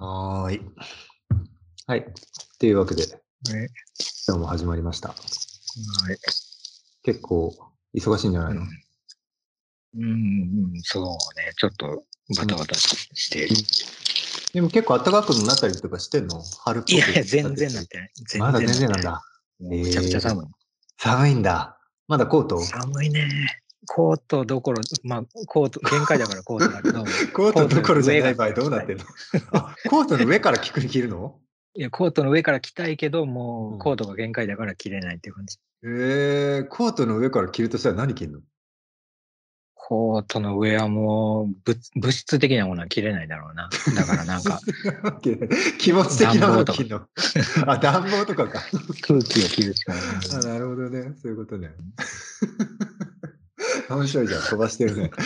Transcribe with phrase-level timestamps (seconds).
[0.00, 0.60] はーい。
[1.88, 2.06] はい。
[2.60, 3.68] というわけで、ね
[4.28, 5.08] 今日も始まりました。
[5.08, 5.16] はい。
[7.02, 7.52] 結構
[7.92, 11.04] 忙しいんじゃないの、うん、うん、そう
[11.36, 11.52] ね。
[11.56, 12.04] ちょっと
[12.36, 13.48] バタバタして。
[14.52, 16.44] でも結構暖かくなったりとかしてんの？
[16.64, 18.12] 春っぽくいやいや、全然なってない。
[18.28, 19.20] 全まだ全然なんだ。
[19.58, 20.46] めちゃくちゃ寒い。
[20.96, 21.76] 寒いんだ。
[22.06, 22.60] まだコート？
[22.60, 23.28] 寒いね。
[23.86, 29.04] コートどころ、まあ、コート、限界だからコートだけど、 コートどころじゃない場合どうなってんの？
[29.52, 31.38] あ、コートの上から着く着るの？
[31.74, 35.58] いや、コートの上から着たいけど、もうんうコートが限界だから着れないっていう感じ。
[35.84, 38.40] えー、コートの上から着るとしたら何着るの？
[39.74, 43.70] コートの上はもう物、物質的なものは着れないだろうな。
[43.96, 44.60] だからなんか、
[45.78, 47.06] 気持ち的なもの着るの？
[47.66, 48.60] あ、暖房とかか。
[49.00, 50.02] 空気を着るしかない。
[50.34, 51.14] あ、なるほどね。
[51.22, 51.70] そういうことね。
[53.90, 54.42] 面白いじゃん。
[54.42, 55.10] 飛ばしてるね。
[55.10, 55.16] コ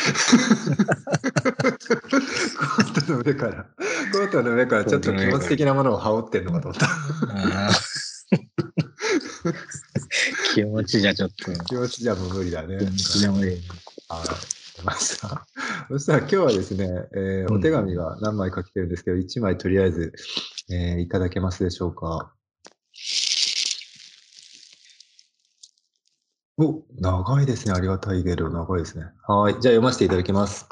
[2.82, 3.66] ートの上から、
[4.12, 6.88] コートの上からちょっと気持ち的なものを羽織ってんのかと思った。
[10.54, 12.78] 気持ちじゃちょっと、気持ちじゃもう無理だね。
[12.78, 13.50] 気持ちじゃ無理。
[13.50, 13.58] はい。
[14.76, 15.46] 出ました。
[15.88, 20.12] そしたら今日はですね、えーうんお手紙が何枚か来てるんですけど、1枚とりあえず、
[20.70, 22.32] えーいただけますでしょうか。
[26.58, 27.72] お、長いですね。
[27.72, 29.06] ありがたいけど、長いですね。
[29.26, 29.54] はい。
[29.54, 30.68] じゃあ読ませていただきます。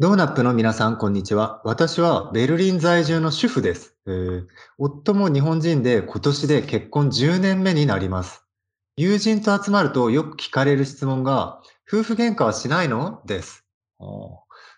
[0.00, 1.62] ドーナップの皆さん、こんにちは。
[1.64, 3.94] 私はベルリン在住の主婦です。
[4.06, 4.46] えー
[4.76, 8.44] 夫も日本人で今年で結婚10年目になります。
[8.96, 13.22] 友人と集まるとよく聞かれる質問が、夫婦喧嘩はしないの？
[13.26, 13.64] です。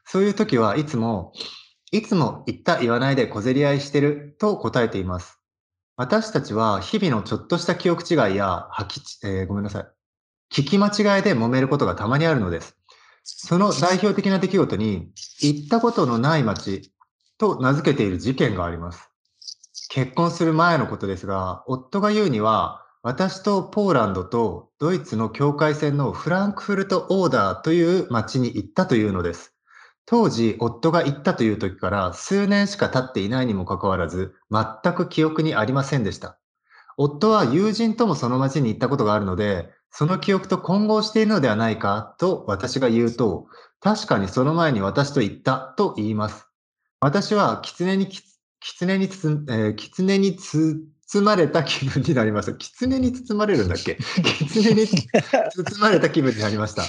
[0.05, 1.33] そういう時はいつも、
[1.93, 5.36] いつも言った言わないで小競り合いしてると答えています。
[5.99, 9.87] 私たちは日々のちょっとした記憶違いや吐きち、えーごめんなさい。
[10.53, 12.77] 聞き間違いで揉めることがたまにあるのです。
[13.25, 16.93] その代表的な出来事に、行ったことのない街
[17.39, 19.11] と名付けている事件があります。
[19.89, 29.56] 結婚する前のことですが、夫が言うには、私とポーランドとドイツの境界線のフランクフルトオーダーという町に行ったというのです。
[30.07, 36.39] 当時、夫が行ったという時から数年しか経っていないにもかかわらず、全く記憶にありませんでした。
[36.97, 43.47] 夫は友人ともその町に行ったことがあるので、その記憶と混合しているのではないかと私が言うと、
[43.81, 46.47] 確かにその前に私と言ったと言います。
[47.01, 48.09] 私は狐に
[48.61, 52.55] 狐に、えー狐に包まれた気分になりました。
[52.55, 53.99] 狐に包まれるんだっけ？
[54.39, 56.85] 狐に包まれた気分になりました。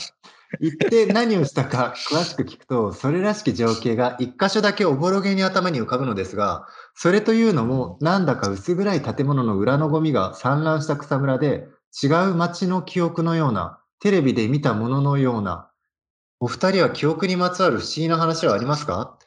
[0.62, 11.68] 行って何をしたか詳しく聞くと、それらしき情景が一箇所だけおぼろげに頭に浮かぶのですが、それというのも、なんだか薄暗い建物の裏のゴミが散乱した草むらで、
[12.02, 15.69] 違う街の記憶のような、テレビで見たもののような、
[16.40, 19.18] お二人は記憶にまつわる不思議な話はありますか？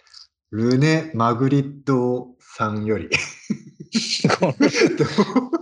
[0.52, 3.08] ルネ・マグリッドさんより。
[4.26, 4.52] ど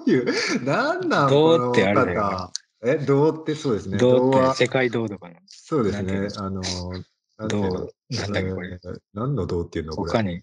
[0.07, 2.53] ういう、なんなんこの方
[2.85, 3.99] え、どうってそうですね。
[3.99, 5.35] どうはって世界どうとかの。
[5.47, 6.29] そうですね。
[6.37, 6.61] あの、
[7.39, 8.69] なんていうのどうなんだっけこれ。
[8.69, 10.13] えー何の銅っていうのこれ。
[10.13, 10.43] 他に、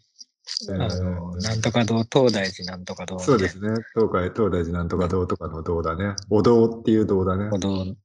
[0.68, 3.20] なんとか堂、東大寺なんとか堂。
[3.20, 3.70] そうですね。
[3.96, 6.16] 東海、東大寺なんとか銅とかの銅だね。
[6.30, 7.50] お銅っていう銅だね。
[7.50, 7.70] 歩道。
[7.72, 7.96] うん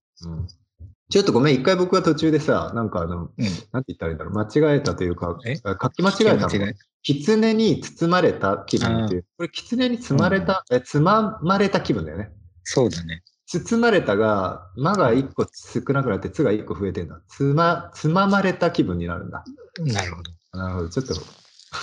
[1.11, 3.31] ちょっとごめん、一回僕は途中でさ、なんかあの、うん。
[3.73, 4.33] なんて言ったらいいんだろう。
[4.33, 6.73] 間違えたというか、書き間違えたの？
[7.03, 9.25] 狐に包まれた気分っていう。
[9.37, 12.31] これ、狐に包まれた、え、つままれた気分だよね。
[12.63, 13.25] そうだね。
[13.53, 17.21] 包まれたが、まが一個少なくなって、つが一個増えてんだ。
[17.29, 19.45] つま、つままれた気分になるんだ。
[19.81, 20.59] なるほど。
[20.59, 20.89] なるほど。
[20.89, 21.15] ちょっと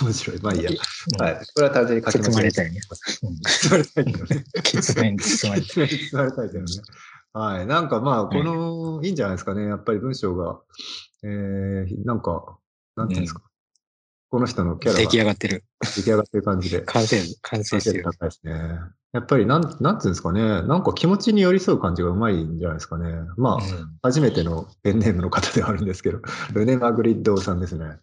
[0.02, 0.40] 面白い。
[0.40, 0.70] まあいいや。
[0.70, 1.34] うんはい。
[1.54, 2.80] これは単純に書き包まれたいね。
[3.22, 4.44] うん包まれたいけどね。
[4.62, 5.88] 狐に包まれたい。
[5.88, 6.66] 包まれたいけど ね。
[7.34, 7.66] はい。
[7.66, 9.66] なんかまあ、この、いいんじゃないですかね。
[9.66, 10.60] やっぱり文章が、
[11.22, 12.58] えー、なんか、
[12.96, 13.42] なんていうんですか。
[14.30, 15.64] この人のキャラが出来出上がってる。
[15.80, 16.80] 来上がってる感じで。
[16.82, 18.04] 完成、完成してる。
[18.04, 18.80] 高いですね。
[19.12, 20.42] やっぱりなん、なんていうんですかね。
[20.62, 23.06] なんか気持ちに寄り添う感じがうまいんじゃないですかね。
[23.36, 23.62] まあ、うん
[24.02, 26.20] 初めてのペンネームの方ではあるんですけど、
[26.52, 27.98] ルネ・マグリッドさんですね。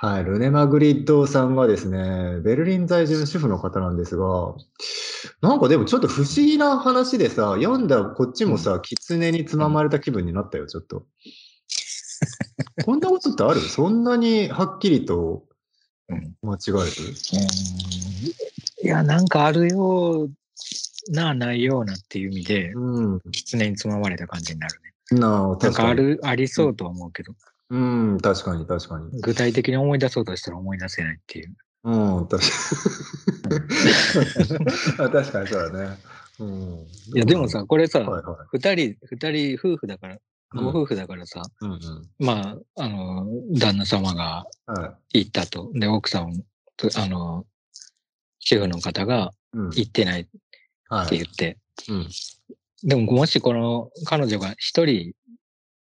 [0.00, 4.54] はい、ルネ・マグリッドさんがですね、ベルリン在住の主婦の方なんですが、
[5.40, 11.06] なんかでもちょっと不思議な話でさ、読んだらこっちもさ、狐につままれた気分になったよ、ちょっと。
[12.84, 13.60] こんなことってある？
[13.60, 15.44] そんなにはっきりと
[16.08, 16.76] うん間違える？
[16.76, 16.84] うん
[18.84, 20.30] いや、なんかあるよう
[21.10, 23.20] な、ないようなっていう意味で、うん。
[23.32, 24.78] 狐につままれた感じになる
[25.10, 25.18] ね。
[25.20, 25.74] なあ、なん確かに。
[25.74, 27.32] かある、ありそうとは思うけど、
[27.70, 29.22] うん、確かに、確かに。
[29.22, 31.56] 具体的に思い出そうとしたら思い出せないっていう。
[31.84, 32.48] うん、確か
[33.48, 35.06] に。
[35.06, 35.98] あ 確かにそうだね。
[36.40, 36.86] うん。
[37.14, 38.58] いや、でもさ、これさ、はいはい。
[38.58, 40.18] 二人、二人夫婦だから、
[40.54, 41.80] ご夫婦だからさ、うんうん。
[42.18, 45.20] まあ、あの、旦那様がはい。
[45.20, 45.70] 行ったと。
[45.72, 46.44] で、奥さん
[46.76, 47.46] とあの、
[48.44, 49.70] 主婦の方がうん。
[49.70, 50.30] 行ってないって
[50.88, 51.16] はい。
[51.16, 51.58] 言って、
[51.88, 52.08] うん。
[52.82, 55.12] でももしこの彼女が一人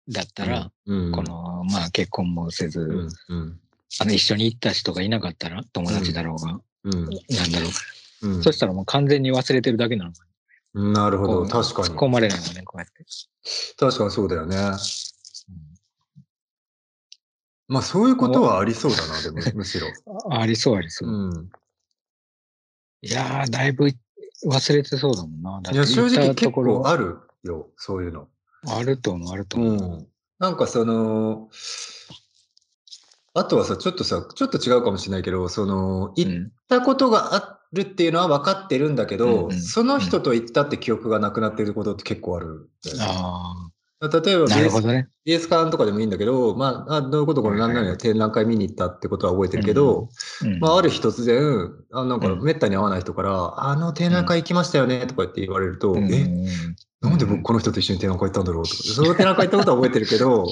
[0.09, 3.59] だったら、うん、この、まあ結婚もせず、うん、うん。
[3.99, 6.93] あの一緒に行った人がいなかったら、友達だろうが、うん。
[6.93, 7.67] なんだろ
[8.23, 8.27] う。
[8.27, 8.43] うん。
[8.43, 10.25] そしたらもう完全に忘れてるだけなのか
[10.73, 11.45] なるほど。
[11.45, 11.89] 確かに。
[11.89, 13.05] 突っ込まれないのね、こうやって。
[13.77, 14.57] 確かにそうだよね。
[17.67, 19.87] まあそういうことはありそうだな、でも、むしろ。
[20.29, 21.09] あありそうありそう。
[21.09, 21.49] うん。
[23.01, 23.89] いやー、だいぶ
[24.45, 25.59] 忘れてそうだもんな。
[25.61, 28.27] だいや、正行直結構あるよ、そういうの。
[28.67, 29.97] あると思う、あるとう思う。
[30.01, 30.07] ん。
[30.39, 31.49] なんかその、
[33.33, 42.91] あとはさ、ちょっとさ、ちょっと違うかもしれないけど、その、行っうんたことがあるっていうのは分かってるんだけど、うんうんその人と行ったって記憶がなくなってることって結構あるね。
[42.99, 43.70] あ
[44.01, 45.07] 例えばあ、なるほ BS, どね。
[45.27, 50.09] BS 館とかでもいいんだけど、まあ、あどういうことこの何々の展覧会見に行ったってことは覚えてるけど、
[50.43, 52.43] うんまあ、ある日突然、あなんかうん。
[52.43, 56.11] めったに会わない人から、あの展覧会行きましたよねとかって言われると、うん。
[56.11, 56.25] え、
[57.01, 58.71] なんで僕この人と一緒に展覧会行ったんだろうと。
[58.71, 60.45] か、その展覧会行ったことは覚えてるけど、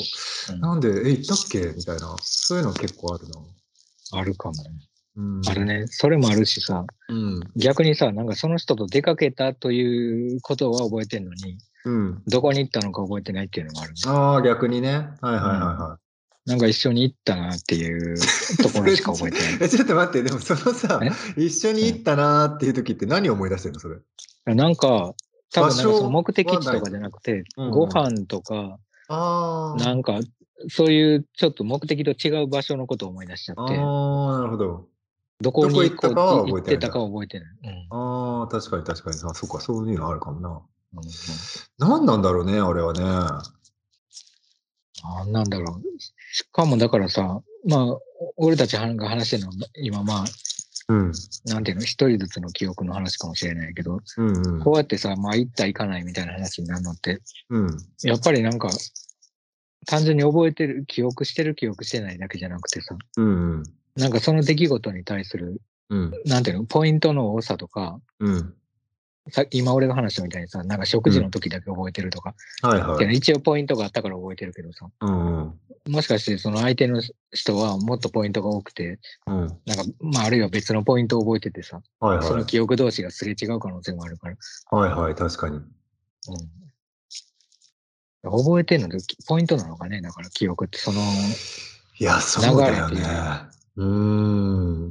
[0.51, 0.59] うん。
[0.59, 1.73] なんで、え、行ったっけ？
[1.75, 4.19] みたいな、そういうの結構あるな。
[4.19, 4.69] あるかもね。
[5.17, 5.87] うん、あるね。
[5.87, 7.39] それもあるしさ、うん。
[7.55, 12.23] 逆にさ、なんかその人と出かけたということは覚えてんのに、うん。
[12.27, 13.97] どこに行ったのか覚えてないっていうのもあるね。
[14.07, 14.89] ああ、逆にね。
[14.89, 16.49] はいはいはいはい。
[16.49, 18.17] なんか一緒に行ったなっていう
[18.57, 19.57] ところしか覚えてない。
[19.61, 23.97] えちょっと待って、でもそのさえ、一緒に行ったなーっていう時って何を思い出してるのそれ？
[24.55, 25.13] なんか、
[25.53, 25.97] 多分なんか場所？
[25.97, 28.79] その目的地とかじゃなくて、うんうんご飯とか、
[29.09, 29.83] ああ。
[29.83, 30.19] なんか、
[30.69, 34.87] そういうちょっと目的と違う場所のことを思い出しちゃああ、って、なるほど。
[35.41, 39.17] どこに行ったか覚えてないああ、確かに確かに。
[39.23, 40.61] あ、そうか、そういうのあるかもな。
[40.93, 41.05] うんうん
[41.77, 43.01] 何なんだろうね、あれはね。
[45.03, 45.83] なんなんだろう。
[46.31, 47.97] しかもだからさ、まあ、
[48.37, 50.25] 俺たちが話してるのは、今まあ、
[50.89, 51.11] うん。
[51.45, 57.77] なんていうの、一人ずつの記憶の話かもしれないけど、うんうんこうやってさ、まあ、行った行かないみたいな話になるのって、うん。
[58.03, 58.69] やっぱりなんか、
[59.85, 63.29] 単純に覚えてる、記憶してる記憶してないだけじゃなくてさ、うんう
[63.61, 63.63] ん。
[63.95, 66.11] なんかその出来事に対する、うん。
[66.25, 68.53] なんていうの、ポイントの多さとか、うん。
[69.31, 73.05] さ今俺が話みたいにさ、なんか食事の時だけ覚えてるとか、はいはいい。
[73.05, 75.41] や一応ポイントがあったから覚えてるけどさ、うんう
[75.89, 75.91] ん。
[75.91, 79.59] もしかしてその相手の人はもっとポイントが多くて、うん。
[79.65, 82.27] なんか、まああるいは別のポイントを覚えててさ、はいはい。
[82.27, 84.35] その記憶同士がすれ違う可能性もあるから、
[84.71, 85.57] はいはい、確かに。
[85.57, 85.65] うん。
[88.21, 88.97] 覚えてるのって
[89.27, 91.01] ポイントなのかねだから記憶ってその、
[91.97, 93.01] いや、そうだよね
[93.77, 93.85] う。
[93.85, 94.89] ん。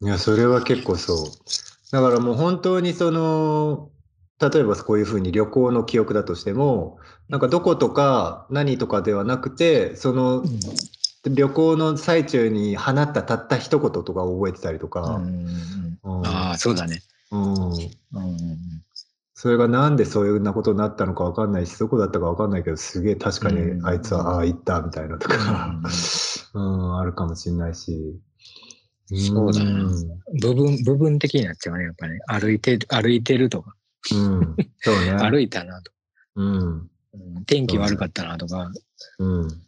[0.00, 1.26] いや、それは結構そう。
[1.92, 3.90] だからもう本当にその、
[4.40, 6.98] 例えばこういうふうに旅行の記憶だとしても、
[7.28, 10.44] なんかどことか何とかではなくて、その
[11.24, 15.20] 旅行の最中に放ったたった一言とかを覚えてたりとうか、
[16.02, 17.00] ああ、そうだね。
[17.30, 17.72] うん。
[19.34, 25.78] それがなんでそういうなことになったのかわかんないし、どこだったかわかんないけど、すげえ確かうんにあいつはああ行ったみたいなとか、
[26.54, 28.18] う うん、あるかもしれないし。
[29.14, 29.88] そうだな
[30.40, 32.18] 部分、部分的になっちゃうね、やっぱね。
[32.26, 33.76] 歩いてる、歩いてるとか、
[34.12, 34.38] うん。
[34.38, 34.56] うん。
[34.80, 35.12] そうね。
[35.22, 35.96] 歩いたなとか、
[36.36, 36.90] うん。
[37.12, 38.70] うん天気悪かったなとか、
[39.18, 39.62] うん。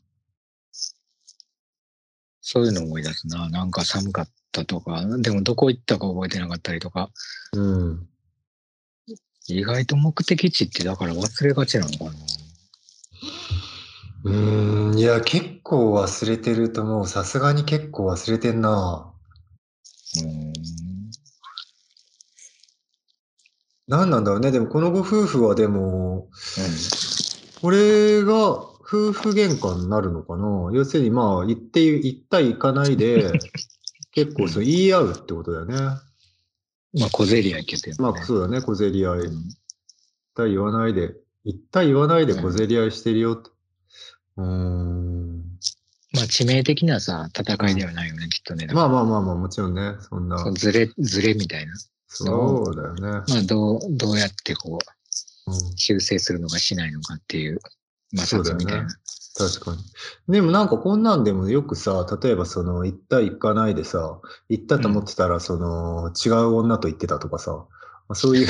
[2.41, 3.49] そういうの思い出すな。
[3.49, 7.11] なんか寒かったとか、でもどこ行ったか覚えてなかったりとか、
[7.53, 8.09] うん。
[9.47, 12.11] 意外と目的地ってだから忘れがちなのかな。
[14.25, 14.99] うーん。
[14.99, 17.07] いや、結構忘れてると思う。
[17.07, 19.15] さすがに結構忘れてんな。
[20.17, 20.53] うん。
[23.87, 24.51] 何なんだろうね。
[24.51, 26.29] でも、このご夫婦はでも、
[27.61, 30.71] これが夫婦喧嘩になるのかな？
[30.73, 33.33] 要するに、まあ、言って、言った行かないで、
[34.13, 35.75] 結構そう言い合うってことだよね。
[36.95, 37.97] まあ、小競り合いけど、ね。
[37.99, 38.61] まあ、そうだね。
[38.63, 39.21] 小競り合い。
[39.21, 39.49] 言っうん
[40.39, 43.51] た言わないで、言った言わないで小競り合いしてるよって。
[44.37, 45.38] うーん。
[46.19, 48.67] まあ、致命的なさ、戦いではないよね、きっとね。
[48.73, 49.95] まあまあまあまあ、もちろんね。
[50.01, 50.39] そんな。
[50.39, 51.73] そうずれ、ずれみたいな。
[52.09, 53.01] そうだよね。
[53.03, 54.79] まあ、どう、どうやってこ
[55.47, 57.61] う、うん、修正するのかしないのかっていう、
[58.13, 58.89] まあ、そうだよねみたいな。
[59.39, 59.79] 確かに。
[60.33, 67.67] でもなんかこんなんでもよくさ、例えばその、行った行かないでさ、行ったと思ってたら、その、違う女と行ってたとかさ、ま
[68.11, 68.47] あ、そういう、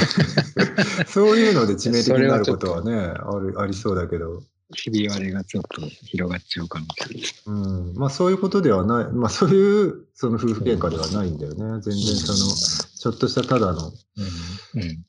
[1.06, 4.42] そういうので致命的になることはね、ある、ありそうだけど、
[4.74, 7.30] ひび割れがちょっと広がっちゃうかもしれない。
[7.46, 11.80] うん、まあそういうことではない、まあそういう、その夫婦喧嘩ではないんだよね。
[11.80, 12.38] 全然その、
[12.98, 13.92] ちょっとしたただの、
[14.76, 14.82] うん。
[14.82, 15.04] うん。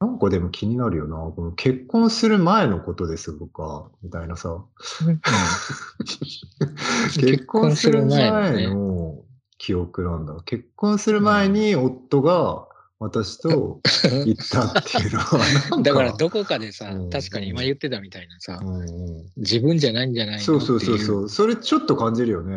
[0.00, 1.16] なんかでも気になるよな。
[1.16, 4.64] この結婚する前のことですとか、みたいなさ。
[7.20, 9.24] 結婚する前ねの
[9.58, 10.40] 記憶なんだ。
[10.44, 12.68] 結婚する前に夫が
[13.00, 13.80] 私と
[14.24, 15.38] 行ったっていうのは、
[15.70, 21.28] な んだからどこかでさ、うん確かに今言ってたみたいなさ、うんうん自分じゃないんじゃないのそうそうそうそう。
[21.28, 22.56] それちょっと感じるよね。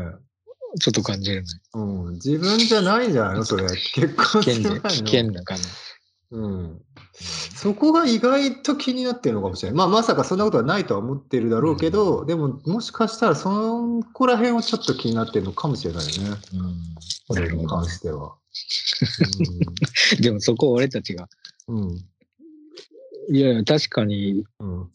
[0.79, 1.47] ちょっと感じるね。
[1.73, 2.13] うん。
[2.13, 3.67] 自分じゃないんじゃないのそれ。
[3.67, 4.81] 結婚危険で、する前の。
[4.81, 5.63] 危険な感じ。
[6.31, 6.81] うん。
[7.13, 9.77] そこが意外と気になってるのかもしれない。
[9.77, 16.37] まあ、まさかそんなことはないとは思ってるだろうけど、でも、もしかしたらそこら辺はちょっと気になってるのかもしれないよね。
[16.53, 16.73] うん、な
[17.29, 18.35] 俺に関しては。
[20.21, 21.29] でもそこを俺たちが、
[21.67, 21.81] うん。
[21.89, 23.35] うん。
[23.35, 24.89] いやいや、確かにうん。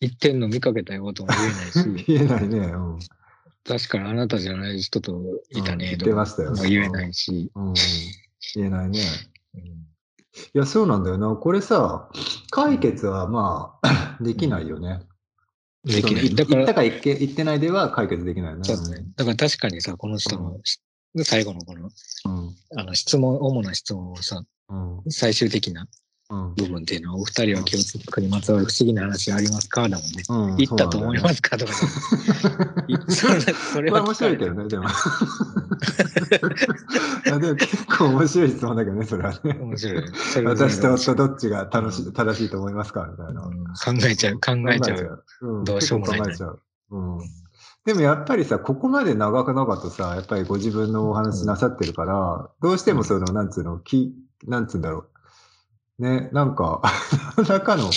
[0.00, 2.58] 言ってんの見かけたよとも言えないし、 言えないね。
[2.58, 2.98] うん。
[3.64, 6.24] 確かにあなたじゃない人といたねとも
[6.64, 7.74] 言えないし、うん。
[8.54, 9.00] 言えないね。
[9.54, 9.90] うん
[10.54, 11.34] いや、そうなんだよな。
[11.34, 12.08] これさ、
[12.50, 15.02] 解決はまあ、 できないよね。
[15.84, 16.34] できない。
[16.34, 18.64] だから言った、か言って言ってないでは解決できないよね。
[18.64, 19.06] そうだね。
[19.16, 20.58] だから確かにさ、この人の、
[21.24, 22.54] 最後のこの、うん。
[22.78, 25.02] あの質問、主な質問をさ、うん。
[25.10, 25.86] 最終的な
[26.30, 26.54] うん。
[26.54, 29.88] 部分っていうのは、お二人は共通にまつわる不思議な話ありますか？
[29.88, 30.22] だもんね。
[30.28, 30.56] うん。
[30.56, 31.58] 言ったと思いますすか？
[31.58, 31.72] とか
[33.72, 34.84] それは面白いけどね、でも。
[37.32, 39.58] あでも結構面白い質問だけどね、それはね。
[39.60, 40.04] 面白い。
[40.44, 43.08] 私と夫どっちが楽しい正しいと思いますか？
[43.10, 43.42] みたいな。
[43.42, 45.24] うん考えちゃう、考えちゃう。
[45.40, 45.64] うん。
[45.64, 46.60] どうしようもない考えちゃう。
[46.90, 47.18] うん。
[47.84, 54.14] でもやっぱりさ、ここまで長く長くさ、やっぱりご自分のお話なさってるから、どうしてもその、なんつうの、き、
[54.46, 55.06] なんつうんだろ
[55.98, 56.02] う。
[56.02, 56.82] ね、なんか、
[57.36, 57.90] 何らかの、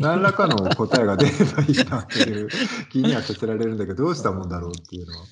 [0.00, 2.48] 何らかの答えが出ればいいなっていう
[2.90, 5.26] 気にはさせられるんだけど、どうしたもんだろうっていうのは。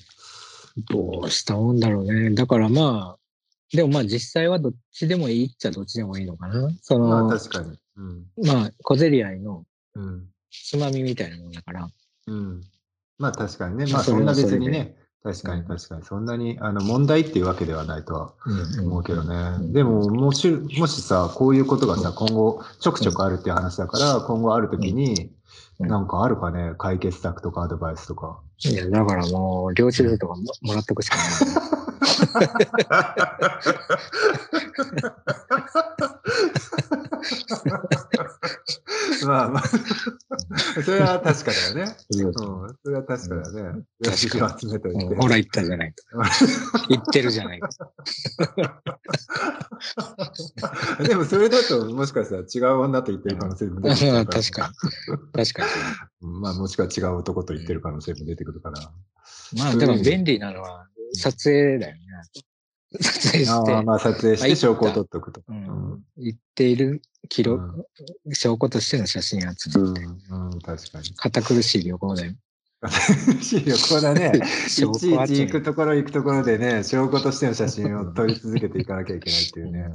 [0.89, 2.31] どうしたもんだろうね。
[2.31, 6.69] だからまあ、でもまあ実際はどっちでもいいっちゃどっちでもいいのかな。
[6.81, 7.77] その、まあまあ、確かに。
[7.97, 8.25] うん。
[8.83, 10.27] 小競り合いのうん。
[10.51, 11.89] つまみみたいなもんだから。
[12.27, 12.61] うん。
[13.21, 13.85] まあ確かにね。
[13.91, 14.97] まあそんな別にね。
[15.23, 16.03] 確かに確かに。
[16.03, 18.33] そんなにあの問題っていうわけではないとは
[18.81, 19.35] 思うけどね。
[19.35, 25.31] うんでも、もし、もしさ、こういうことがさ、今後ちょくちょくあるっていう話だから、今後あるときに、うん
[25.87, 28.39] なんかあるかね、解決策とかアドバイスとか。
[28.59, 31.25] いや、だからもう、領収書とかももらっとくしかない。
[39.25, 39.63] まあまあ、
[40.83, 41.95] それは確かだよね。
[42.11, 42.33] うんうん、
[42.83, 43.83] それは確かだよね。
[44.03, 45.05] 確かか集めといて。
[45.15, 46.03] ほら言ったじゃないか。
[46.89, 47.69] 言ってるじゃないか。
[51.07, 54.25] でもそれだと、もしかしたら違う女と言ってる可能性も出てくる。
[54.25, 54.75] 確かに。
[55.45, 55.65] 確か
[56.21, 58.79] うんまあ、もしくは違う男と言ってる可能性も出てくるから。
[59.53, 59.61] に。
[59.61, 62.01] まあ、でも便利なのは撮影だよね。
[62.99, 65.41] 撮影してああ、、まあ、撮影して証拠を撮っとくと。
[65.47, 65.53] う
[66.31, 67.87] っている記録、
[68.33, 71.13] 証拠としての写真集めて、うん、うん、確かに。
[71.15, 72.33] 堅苦しい旅行だよ。
[73.41, 74.31] 資料、これだね。
[74.67, 79.89] い証ちいち行くところ行くところでね、証拠としての写真を撮り続けていかなきゃいけないっていうね。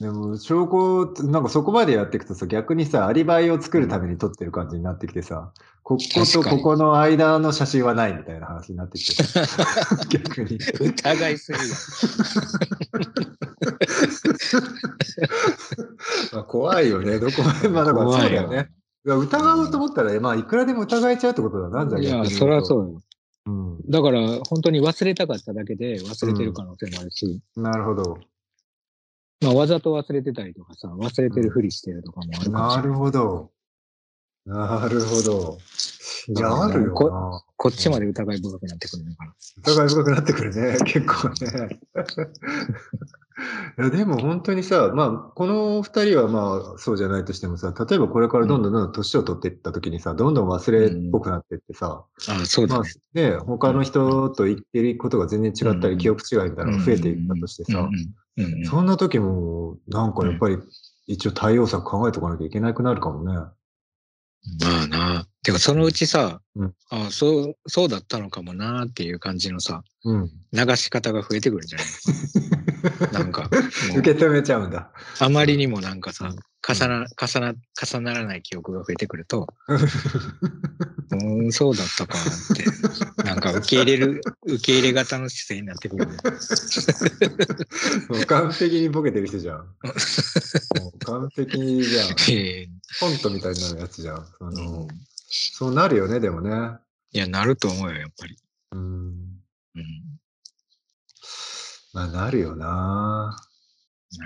[0.00, 5.52] でも、証拠、なんかそこまでやっていくとさ、逆にさ、アリバイを作るために撮ってる感じになってきてさ、
[5.82, 9.42] こことここの間の写真はないみたいな話になってきてさ、
[10.08, 10.58] 逆に。
[10.80, 11.64] 疑いすぎる。
[16.32, 17.68] まあ怖いよね、どこまで。
[17.68, 18.70] まあだからそうだよね。
[19.04, 22.66] いや疑おうと思ったら、まあいくらでも疑えちゃうってことだな、じゃあいや、そりゃうと。
[22.66, 23.02] そうよ。
[23.46, 23.78] うん。
[23.90, 28.16] だから、本当に忘れたかっただけで忘れてる可能性もあるし、なるほど。
[29.42, 32.92] まあ、わざと忘れてたりとかさ、忘れてるふりしてるとかもあるかもしれない。
[32.92, 33.50] なるほど。
[34.46, 35.58] なるほど。
[36.28, 37.42] いや、あるよな。
[37.56, 39.34] こっちまで疑い深くなってくるのかな。
[39.58, 41.80] 疑い深くなってくるね、 結構ね。
[43.78, 57.88] いやでも本当にさ、まあ、この二人はまあ、そうじゃないとしてもさ、例えばこれからどんどんどんどん年を取っていった時にさ、どんどん忘れっぽくなっていってさ、ああ、そうだまあね。、ね、他の人と言ってることが全然違ったり、うん記憶違いみたいなのが増えていったとしてさ、
[58.64, 60.58] そんな時も、なんかやっぱり
[61.06, 63.34] 一応対応策考えとかなきゃいけなくなるかもね。
[63.34, 65.26] まあな。
[65.42, 70.30] てか、そのうちさ、うんああそう、そうだったのかもなっていう感じのさ、うん。
[70.52, 73.50] 流し方が増えてくるんじゃない なんか、
[73.96, 74.90] 受け止めちゃうんだ。
[75.18, 76.34] あまりにもなんかさ、
[76.66, 79.46] 重な、重な、重ならない記憶が増えてくると、
[81.12, 86.12] うーん、そうだったかって、なんか受け入れる、受け入れ型の姿勢になってくるね。
[88.08, 89.58] もう完璧にボケてる人じゃん。
[89.58, 89.64] も
[90.94, 92.08] う完璧じゃん。
[92.30, 92.68] え
[93.00, 94.26] コントみたいになるやつじゃん。
[94.38, 94.88] そえの
[95.28, 96.78] そうなるよね、でもね。
[97.12, 98.36] いや、なると思うよ、やっぱり。
[98.72, 98.80] うん。
[98.80, 100.20] うん
[101.92, 103.36] まあ、なるよな。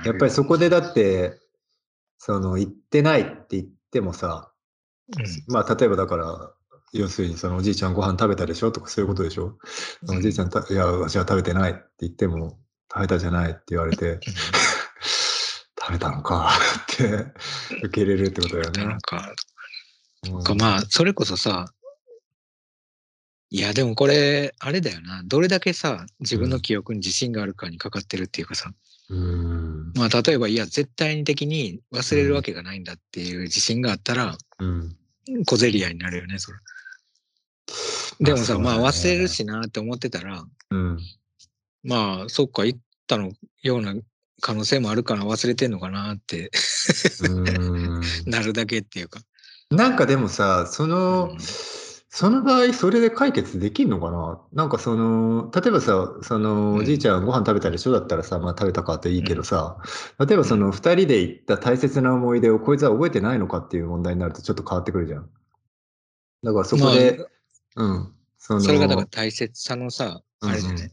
[0.04, 1.40] やっぱりそこでだって、
[2.18, 4.52] その、言ってないって言ってもさ、
[5.16, 6.52] うんまあ、例えばだから、
[6.94, 9.58] 要するにそのおじいちゃんご飯食べたでしょとかそういうことでしょ、
[10.06, 12.58] うんおじいちゃんた、いや、私は食べてないって言っても、
[12.92, 14.20] 食べたじゃないって言われて、
[15.78, 16.52] 食べたのか
[16.94, 17.26] って
[17.82, 18.84] 受け入れるってことだよね。
[18.86, 19.34] なんか、
[20.30, 21.66] うんかまあ、それこそさ、
[23.50, 25.22] いや、でもこれ、あれだよな。
[25.24, 28.72] どれだけさ、自分の記憶に自信があるかにかかってるっていうかさ、
[29.10, 29.92] うん。
[29.94, 34.96] まあ、例えば、いや、絶対的に忘れるわけがないんだっていう自信があったら、うん。
[35.46, 36.58] 小競り合いになるよね、それ。
[38.20, 40.98] でもさ、まあ、忘れるしなって思ってたら、うん。
[41.82, 43.94] まあ、そっか、行ったのような
[44.40, 46.50] 可能性もあるから忘れてんのかなって
[47.28, 48.00] うん。
[48.26, 49.20] なるだけっていうか。
[49.70, 51.38] なんかでもさ、その、うん。
[51.40, 54.40] その場合、それで解決できんのかな？
[54.52, 56.76] なんかその、例えばさ、その、うん。
[56.76, 57.92] おじいちゃんご飯食べたでしょ？
[57.92, 59.78] だったらさ、まあ食べたかっていいけどさ、
[60.20, 65.28] 例えばその二人で行った大切な思い出をこいつは覚えてないのかっていう問題になるとちょっと変わってくるじゃん。
[66.44, 67.18] だからそこで、
[67.76, 68.14] うん。
[68.38, 70.92] その、それがだから大切さのさ、あれじゃね、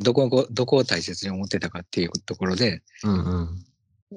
[0.00, 3.16] どこを、どこを大切に思ってたかっていうところで、うんう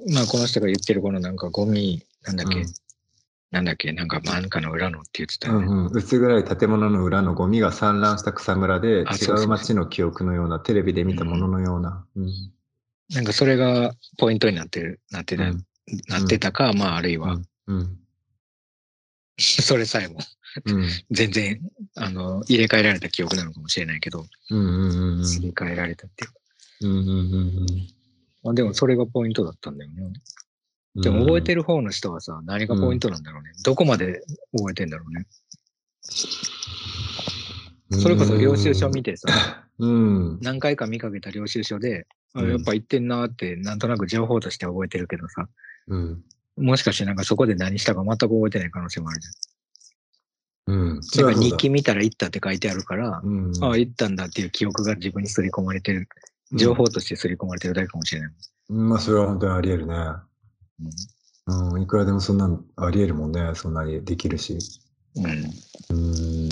[0.08, 0.12] ん。
[0.14, 2.66] まあこの人が言ってるこのなんかゴミ、なんだっけ、うん。
[3.50, 5.66] なんだっけ、なんかなんかの裏のって言ってたよね。
[5.66, 9.04] うんうん、薄暗い建物の裏のゴミが散乱した草むらで違
[9.44, 12.06] う街の記憶のようなテレビで見たもののような。
[12.16, 12.52] うん。
[13.10, 15.64] なんかそれがポイントになってる、なってた、うん。
[16.08, 17.98] なってたか、まああるいは、うん。
[19.38, 20.18] それさえも
[20.64, 20.88] うん。
[21.10, 21.60] 全然、
[21.96, 26.30] あの、入れ替えられた記憶なのかもしれないけど、うんうんうん入れ替えられたっていう。
[26.30, 26.36] か。
[26.82, 27.66] うんうんうん。
[28.42, 30.12] まあでもそれがポイントだったんだよね。
[30.96, 31.02] うん。
[31.02, 33.50] でも覚えてる方の人はさ、何がポイントなんだろうね。
[33.64, 34.22] どこまで
[34.56, 35.26] 覚えてんだろうね。
[38.00, 40.38] それこそ領収書見てさ、うん。
[40.40, 42.50] 何回か見かけた領収書で、あうん。
[42.50, 45.48] やっぱ行ってんなって、なんとなく情報として覚えてるけどさ、
[45.88, 46.22] うん。
[46.56, 51.00] もしかしてなんかそこで何したか全く覚えてない可能性もあるじうんゃん。
[51.00, 56.08] なんか日記見たら行ったって書いてあるから、うんああ、行ったんだっていう記憶が自分に刷り込まれてる。
[56.52, 58.30] 情報として刷り込まれてるだけかもしれない。
[58.70, 59.94] うんまあそれは本当にあり得るね。
[60.80, 63.52] うんうん、いくらでもそんなのあり得るもんね。
[63.54, 64.58] そんなにできるし。
[65.16, 65.26] うん。
[65.90, 66.48] うん。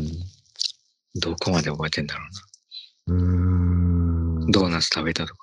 [1.21, 2.25] どこまで覚えてんだろ
[3.07, 4.41] ううん。
[4.41, 4.47] な。
[4.51, 5.41] ドーナツ食べたとか。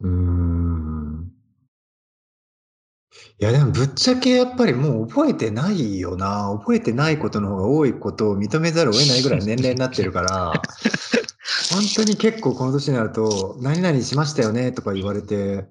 [0.00, 0.65] うーん
[3.38, 6.56] いやでもぶっちゃけやっぱりもう覚えてないよな。
[6.58, 10.52] 覚えてないことの方が多いことを認めざるを得ないぐらい年齢になってるから、
[11.70, 15.66] 本当に結構この年になると、何々しましたよねとか言われて、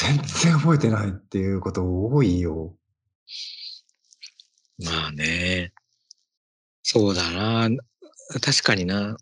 [0.00, 2.74] 全然覚えてないっていうこと多いよ。
[4.82, 5.72] まあね。
[6.82, 7.68] そうだな。
[8.40, 9.18] 確かにな。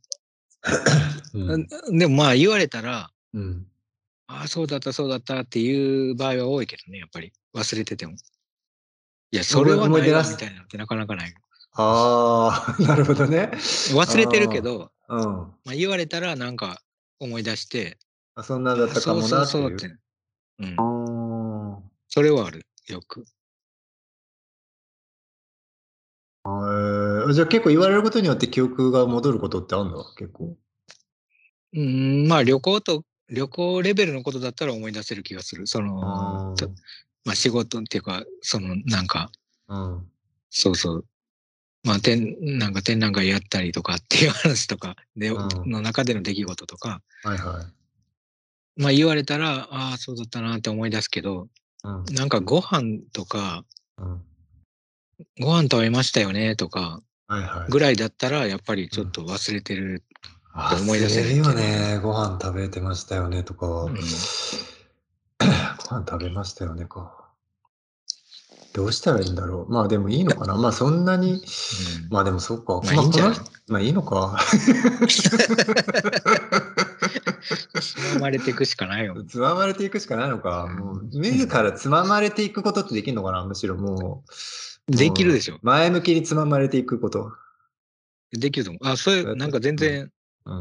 [1.35, 1.67] うん。
[1.99, 3.67] でもまあ言われたら、うん。
[4.29, 7.33] ああ、そうだった、そうだったっていう場合は多いけどね、やっぱり。
[7.55, 8.15] 忘れてても。
[9.31, 11.35] いや、それは思い出なすみたいなのってなかなかない。
[11.75, 13.51] ああ、 なるほどね。
[13.95, 15.21] 忘れてるけど、うん。
[15.21, 16.81] まあ、言われたらなんか
[17.21, 17.99] 思い出して、
[18.35, 19.47] あそんなんだったかもなっていう。
[19.47, 19.97] そうそうって。
[20.59, 20.75] うん。
[20.79, 23.25] あそれはある、よく。
[26.45, 30.57] ーえーじゃあ結構言われることによって記憶が戻ることってあるんだ結構。
[31.75, 35.67] うん、まあ旅行と、旅行レベルのことだったら思い出せる気がする。
[35.67, 36.69] その、と
[37.25, 39.31] まあ仕事っていうか、そのなんか、
[39.69, 40.11] うん。
[40.51, 41.05] そうそう。
[41.83, 48.83] まあ、展、なんか展覧会やったりとかっていう話とかで、うんの中での出来事とか、はいはい。
[48.83, 51.49] まあ言われたら、ああ、そうだったなって思い出すけど、
[51.85, 52.05] うん。
[52.15, 53.65] なんかご飯とか、
[53.99, 54.23] うん。
[55.41, 57.03] ご飯食べましたよねとか。
[57.69, 60.05] ぐらいだったら、やっぱりちょっと忘れてる。
[60.59, 62.01] あ思い出せるよね。
[62.03, 63.67] ご飯食べてましたよねとか。
[63.67, 63.95] うん
[65.89, 67.15] ご飯食べましたよねか。
[68.73, 69.73] どうしたらいいんだろう。
[69.73, 70.57] まあでもいいのかな。
[70.57, 71.41] まあそんなに、うん
[72.11, 72.81] まあでもそっか。
[72.83, 73.39] まあいいんじゃない？
[73.69, 74.39] まあいいのか。
[77.81, 79.23] つままれていくしかないよ。
[79.29, 80.65] つままれていくしかないのか。
[80.65, 83.45] うんもう自らつままれていくことってできるのかな。
[83.45, 84.25] むしろも
[84.89, 84.97] う。
[84.97, 85.59] できるでしょ。
[85.63, 87.31] 前向きにつままれていくこと。
[88.33, 88.89] できると思う。
[88.89, 90.13] あ、それ、なんか全然うん。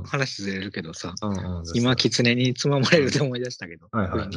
[0.06, 4.30] 話ずれるけどさ、うんうん、今、狐につままれると思い出したけど、はいはい、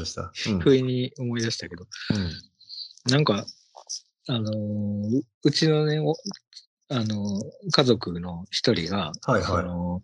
[0.61, 1.87] 不意に思い出したけど、
[3.11, 3.45] なんか、
[4.31, 6.15] あのーううちのね、お
[6.91, 10.03] あのー家族の一人が、はいはいその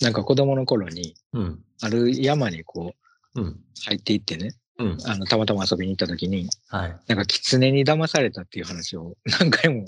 [0.00, 1.60] なんか子供の頃に、うん。
[1.80, 2.94] ある山にこ
[3.34, 3.60] う、うん。
[3.86, 4.98] 入っていってね、うん。
[5.06, 6.96] あの、たまたま遊びに行った時に、はい。
[7.06, 9.86] なんか狐に騙されたっていう話を何回も、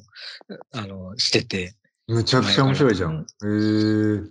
[0.72, 1.74] あの、してて、
[2.06, 3.20] むちゃくちゃ面白いじゃん。
[3.20, 4.28] へえー。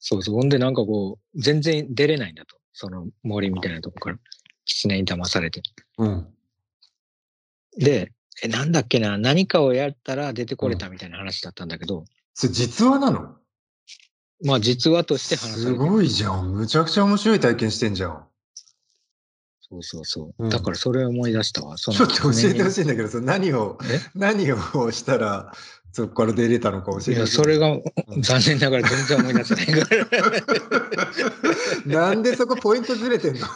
[0.00, 0.34] そうそう。
[0.36, 2.56] ほんでなんかこう、全然出れないんだと。
[2.72, 4.18] その森みたいなとこから、
[4.64, 5.62] 狐に騙されて。
[5.98, 6.26] うん。
[7.76, 13.34] で、え、なんだっけな、何かをやったら出てこれたみたいな話だったんだけど、それ実話なの？
[14.44, 15.76] まあ実話として話さすれてる。
[15.78, 16.52] ごいじゃん。
[16.52, 18.24] むちゃくちゃ面白い体験してんじゃん。
[19.60, 20.44] そうそうそう。
[20.44, 21.76] うんだからそれを思い出したわ。
[21.76, 22.72] ちょっと教えてほい。
[22.72, 24.00] しいんだけど、その何を、え？
[24.14, 25.52] 何をしたら、
[25.92, 27.36] そこから出れたのか教えていや、ほしい。
[27.36, 27.82] それがん
[28.20, 30.06] 残念ながら全然思い出せないから。
[32.10, 33.46] なんでそこポイントずれてんの？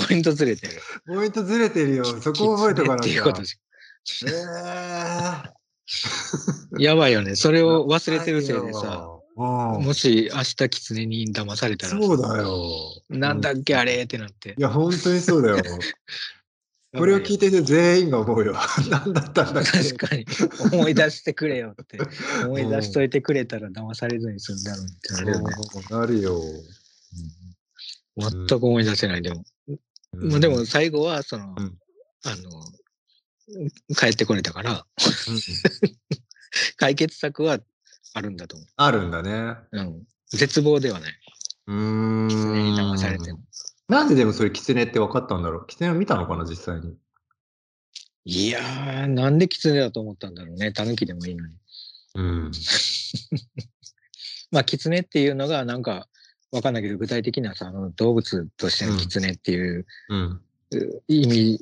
[0.00, 0.72] ポイントずれてる。
[1.06, 2.04] ポイントずれてるよ。
[2.04, 3.16] そこ覚えとかなってきゃ。
[3.16, 3.56] いうことし
[4.26, 5.42] えー
[6.78, 7.36] やばいよね。
[7.36, 12.68] それを忘れてるせいでさ、うんもし明日狐に騙されたらさ、そうだよ。
[13.08, 14.60] なんだっけあれってなってい。
[14.60, 15.56] や、本当にそうだよ。
[16.94, 18.54] これを聞いてる全員が思うよ。
[18.90, 20.26] 何だったんだっけ確かに。
[20.72, 21.98] 思い出してくれよって。
[22.44, 25.54] 思い出しといてくれたら騙されずに済んだのにってなるよね。
[25.90, 26.42] うんなるよ。
[28.16, 29.44] 全く思い出せない、でも。
[30.12, 31.78] まあでも最後は、その、うん
[32.24, 34.86] あの、帰ってこれたから、
[35.28, 35.40] うん
[36.76, 37.60] 解決策は
[38.12, 39.56] あるんだと思あるんだね。
[39.72, 39.78] う。
[39.78, 40.06] うん。
[40.28, 41.12] 絶望ではない。
[41.68, 42.28] うーん。
[42.28, 43.40] 狐に騙されても。
[43.92, 45.66] なんででもそれ狐って分かったんだろう？
[45.66, 46.96] 狐を見たのかな実際に？
[48.24, 50.72] いやー、なんで狐だと思ったんだろうね。
[50.72, 51.52] 狸でもいいのに。
[52.14, 52.52] うん。
[54.50, 56.08] まあ、狐っていうのが、なんか、
[56.52, 60.40] わかんないけど、具体的なさ、あの動物としての狐っていう、うん。
[60.70, 61.58] う意味、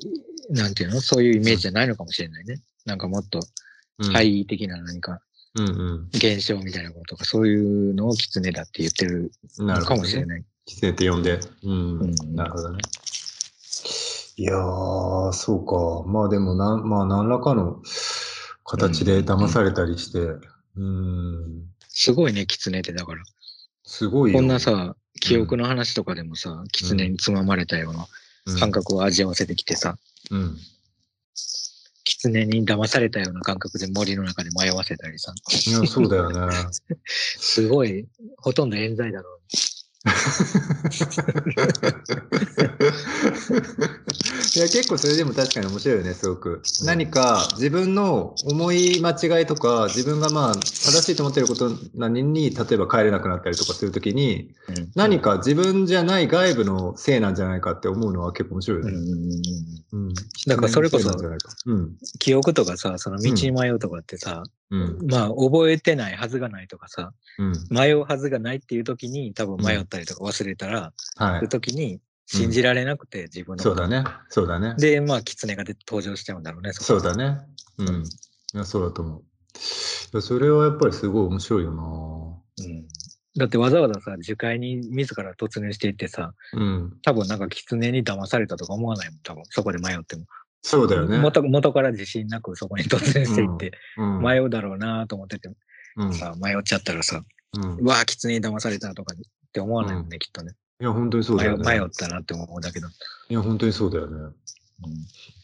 [0.51, 1.01] なんていうの？
[1.01, 2.61] そういうイメージじゃないのかもしれないね。
[2.85, 3.41] なんかもっと、
[3.97, 4.13] うん。
[4.13, 5.21] 怪異的な何か。
[6.13, 9.81] 現象みたいなこととか、そういうのを狐だって言ってるの。
[9.81, 10.45] かもしれない。
[10.65, 11.39] 狐って呼んで。
[11.63, 11.99] うん。
[11.99, 12.79] うんなるほどね。
[14.37, 16.09] いやー、そうか。
[16.09, 17.81] まあでもなん、まあ何らかの
[18.63, 20.19] 形で騙されたりして、
[20.77, 23.23] うん、すごいね、狐ってだから。
[23.83, 24.39] すごいよ。
[24.39, 28.07] こんなさ、記憶の話とかでもさ、狐につままれたような
[28.45, 29.97] うん、感覚を味わわせてきてさ、
[30.31, 30.57] うん。
[32.03, 35.33] 狐に騙されたような感覚で森の中で迷わせたりさ、
[35.67, 36.55] いや、そうだよね。
[37.05, 39.39] すごい、ほとんど冤罪だろう。
[44.55, 46.63] いや結構それでも確かに面白いよねすごく。
[46.83, 54.91] 何か自分の思い間違いとか自分がまあ正しいと思ってること何に例えば帰れなくなったりとかするときにうん。
[54.95, 58.93] 何か自分じゃない外部のせいなんじゃないかって思うのは結構面白いよね。
[58.93, 59.17] うんうんうん
[59.93, 60.13] うんうん。
[60.47, 61.11] だからそれこそ
[61.67, 65.07] うん記憶とかさ、その道に迷うとかってさ、うん。
[65.07, 67.53] まあ覚えてないはずがないとかさ、うん。
[67.69, 71.31] 迷うはずがないっていう時に多分迷ったりとか忘れたら、はい。
[71.31, 74.03] そういう時に信じられなくて自分のそうだね。
[74.29, 74.75] そうだね。
[74.77, 76.71] で、まあ、狐が出登場しちゃうんだろうね。
[76.73, 77.39] そうだね。
[77.77, 77.87] うん。
[77.87, 79.17] いやそうだと思
[80.13, 80.21] う。
[80.21, 81.73] それはやっぱりすごい面白いよう
[82.63, 82.87] ん。
[83.37, 86.97] だってわざわざさ、樹海に自ら突入していってさ、なうん。
[87.01, 89.43] 多分なんか狐に騙されたとか思わないもん、多分。
[89.49, 90.25] そこで迷っても。
[90.61, 91.17] そうだよね。
[91.17, 94.21] 元元から自信なくそこに突入していって、うん。
[94.21, 95.49] 迷うだろうなと思ってて、
[95.97, 96.13] うん。
[96.13, 97.77] さ、迷っちゃったらさ、うん。
[97.77, 100.53] うわぁ、狐に騙されたとかって思わないもんね、きっとね。
[100.79, 101.65] いや、本当にそうだよね。
[101.65, 102.87] 迷迷ったなって思うだけど。
[102.87, 104.17] いや、本当にそうだよね。
[104.17, 104.33] うん。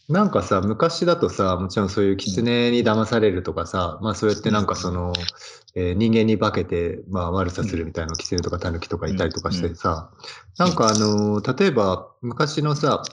[0.10, 5.14] なんかさ、昔だとさ、もちろんそういう狐に騙されるとかさ、まあそうやってなんかその、
[5.76, 10.10] えー人間に化けて、まあ悪さするみたいな狐とか狸とかいたりとかしてさ、
[10.58, 13.04] なんかあのー例えば昔のさ、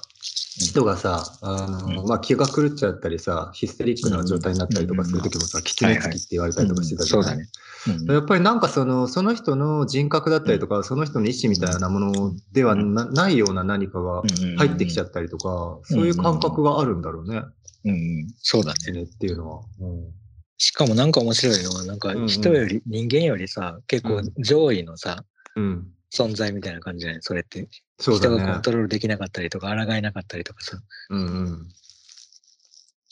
[0.57, 2.09] 人がさ、あのーうん。
[2.09, 7.47] まあ気が狂っちゃったりさ、ヒステリックな状態になったりとかするときもさ、狐つきって言われたりとかしてたじゃない。
[7.85, 8.11] そうん。
[8.11, 14.23] やっぱりなんかそのその人の人格だったりとか、その人の意思みたいなものではなないような何かが
[14.59, 17.43] 入ってきちゃったりとか、そういう感覚があるんだろうね、
[17.85, 18.93] うんうん、そうだね。
[18.93, 19.61] ねっていうのは。
[19.81, 20.12] うん。
[20.57, 25.25] しかもなんか面白いのは、なんか人より、人間よりさ、結構上位のさ、
[25.57, 27.23] うん、存在みたいな感じじゃない？
[27.23, 27.69] それって。
[27.99, 28.61] そうだ人がコンね。
[28.63, 30.79] トロールできなかったりとか、抗えなかったりとかさ。
[31.11, 31.69] うんうん、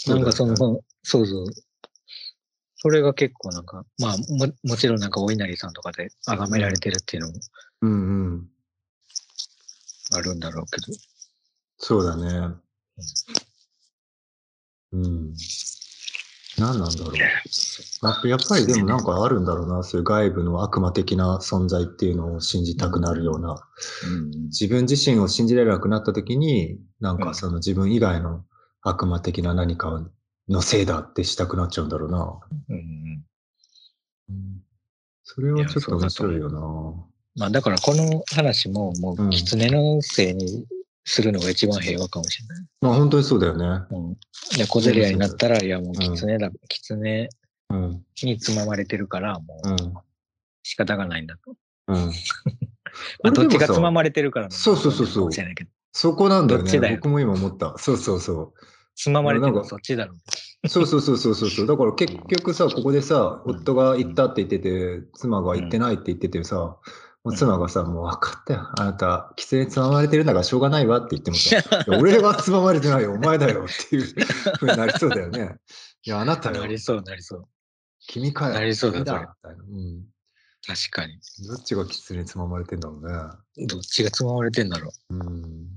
[0.07, 0.57] なんかその、う
[1.03, 1.47] そうそう。
[2.77, 7.39] それが結構なんか、まあも、もちろんなんかお稲荷さんとかで崇められてるっていうのも
[7.83, 8.49] うんうん、
[10.15, 10.99] あるんだろうけど。
[11.79, 12.55] そうだね。
[14.93, 15.35] うん。
[16.59, 17.17] 何なんだろう。
[17.17, 23.57] やっぱやっぱりでもなんかあるんだろうな、そういう外部の悪魔的な存在っていうのを信じたくなるような。
[24.07, 28.45] うん自分自身を信じられなくなった時に、なんかその自分以外の
[28.83, 30.05] 悪魔的な何か
[30.49, 32.41] のせいだってしたくなっちゃうんだろうな。
[32.69, 32.77] うん
[34.29, 34.63] うん
[35.25, 36.61] それはちょっと面白いよな。
[37.37, 40.67] まあだからこの話ももうんう狐のせいに
[41.05, 42.67] するのが一番平和かもしれない。
[42.81, 43.85] まあ本当にそうだよね。
[43.91, 44.15] うん。
[44.57, 47.29] で、小競り合いになったら、いやもう狐だ、狐
[47.71, 48.05] うん。
[48.23, 49.77] につままれてるから、もううん。
[50.63, 51.55] 仕方がないんだと。
[51.89, 51.97] うん。
[53.25, 55.31] まあどっちがつまままれてるからのそうそうそうそう。
[55.93, 56.65] そこなんだよね。
[56.65, 56.97] どっちだよ？
[56.97, 57.75] 僕も今思った。
[57.79, 58.67] そうそうそう。
[58.95, 60.15] つままれてるのそっちだろ。
[60.69, 61.67] そうそうそうそうそうそう。
[61.67, 66.77] だから結局さ、ここでさ、夫が行ったって言ってて、妻が行ってないって言っててさ、
[67.25, 68.69] もう妻がさ、もう分かったよ。
[68.79, 74.03] あなた、規制につままれてるんだからしょうがないわって言ってもさ、俺はつままれてないよ、お前だよっていう
[74.59, 75.57] ふうになりそうだよね。
[76.05, 76.67] いや、あなたよな。
[76.67, 77.45] りそう、なりそう。
[78.09, 78.55] 君かよ。
[78.55, 79.37] なりそうだみたいな。
[79.45, 80.05] うん。
[80.67, 81.19] 確かに。
[81.47, 83.67] どっちが狐につままれてんだろうね。
[83.69, 85.69] どっちがつままれてんだろうん。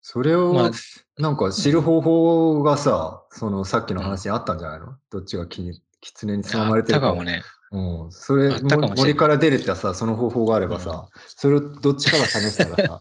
[0.00, 0.70] それを、まあ
[1.18, 4.96] なんか知る方法がさ、そのさっきの話にあったんじゃないの？
[5.10, 6.44] どっちがき狐にう。
[6.44, 7.42] つままれてるかあったかもね。
[7.72, 13.00] うん、それれ森から出れたさ、その方法があればさ、それをどっちかが試したらさ、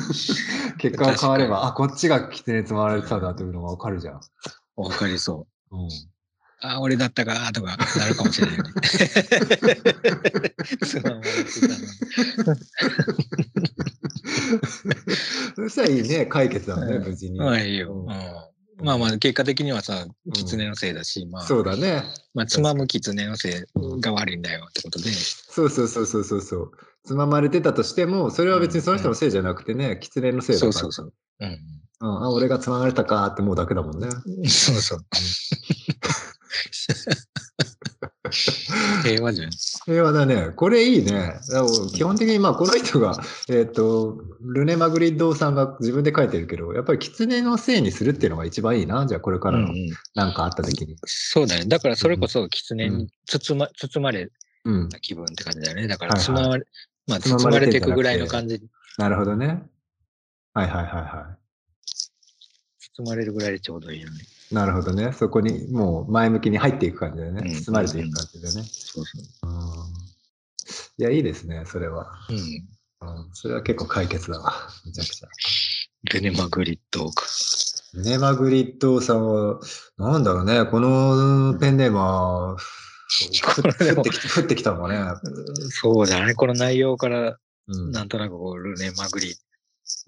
[0.78, 4.20] 結果が変われば、あ、こっちが狐につままれてたんだというのがわかるじゃん。
[4.76, 5.76] わかりそう。
[5.76, 5.88] うん、
[6.62, 8.56] あ、俺だったかとかなるかもしれない
[15.56, 17.04] そしたらいいね、解決だもんね、うん。
[17.04, 17.38] 無事に。
[17.38, 17.92] まあいいよ。
[17.92, 18.49] ううんん
[18.82, 22.02] まあまあ、結果的にはさ、狐のせいだし、まあ、そうだね。
[22.34, 23.52] まあ、つまむ狐のせい
[24.00, 26.72] が悪いんだよってことで、そうそうそうそうそうそう。
[27.04, 30.72] つままれてたとしても、それは別にその人のせいじゃなくてね、狐のせいだから。
[30.72, 31.12] そうそうそう。
[31.40, 31.58] うん。
[32.02, 34.08] うん、あ、俺がつままれたかって思うだけだもんね。
[34.48, 35.04] そうそう。
[39.02, 39.50] 平和じゃん。
[39.84, 40.50] 平和だね。
[40.56, 41.40] これいいね。
[41.94, 49.06] 基本的に、まあ、この人が、えっ、と、ルネ・マグリッドさんが自分で書いてるけど、やっぱり狐のせいにするっていうのが一番いいな。
[49.06, 50.96] じゃあ、これからのうんうんなんかあった時に。
[51.06, 51.64] そうだね。
[51.66, 54.30] だからそれこそ狐に包ま包まれ
[54.64, 54.88] うん。
[54.88, 55.88] た気分って感じだよね。
[55.88, 56.64] だからはいはい包まれ、
[57.06, 58.60] まあ、包ま包まれれていくぐらいの感じ、
[58.98, 59.62] なるほどね。
[60.52, 61.36] はいはいはいは
[62.96, 64.20] 包まれるぐらいでちょうどいいよね。
[64.50, 64.54] い。
[64.54, 65.12] なるほどね。
[65.12, 67.42] そこにもう前向きに入っていく感じだよね。
[67.44, 68.62] うん包まれていく感じだよね。
[68.64, 69.54] そうそうん。
[70.98, 72.06] いや、いいですね、それは。
[72.28, 72.32] う。
[72.32, 72.38] うん。
[73.02, 74.52] うん、それは結構解決だわ。
[74.84, 75.28] めちゃくちゃ。
[76.12, 77.24] ルネ・マグリットか。
[77.94, 79.60] ルネ・マグリッドさんは、
[79.98, 82.66] なんだろうね、このペンネームは、ふ
[83.62, 84.98] これでも降ってき降ってきたのかね。
[85.70, 86.34] そうだね。
[86.34, 89.36] この内容から、うん、なんとなくこう、ルネ・マグリッ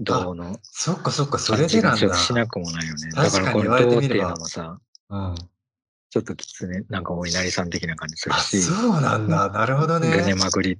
[0.04, 2.14] トのそっかそっか、それでなんだ。
[2.14, 3.10] しなくもないよね。
[3.14, 4.78] だからこの銅っていうのもさ、
[5.10, 5.34] うん、
[6.10, 9.48] ちょっと狐、なんかお稲荷さん的な感じするあ、し、そうなんだ。
[9.50, 10.34] なるほどルネ・ね。
[10.34, 10.78] マグリ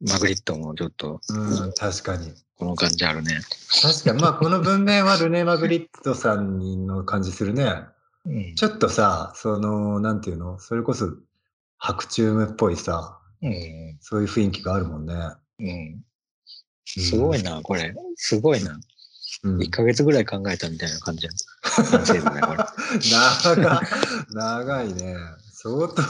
[0.00, 2.32] マグリットもちょっとうん、確かに。
[2.56, 3.40] この感じあるね。
[3.82, 7.72] 確かに、まあ、この文面はルネ・マグリッドさんの感じするね。
[8.26, 8.54] うん。
[8.56, 11.08] ちょっとさ、その、なんていうの、それこそ、
[11.78, 13.96] 白昼夢っぽいさ、うん。
[14.00, 15.14] そういう雰囲気があるもんね。
[15.60, 16.02] うん。
[16.88, 17.94] すごいな、これ。
[18.16, 18.78] すごいな。
[19.44, 21.36] うん、1ヶ月ぐらい考えたみたいな感じやん。
[23.00, 23.80] 長
[24.32, 25.16] 長いね。
[25.52, 26.02] 相当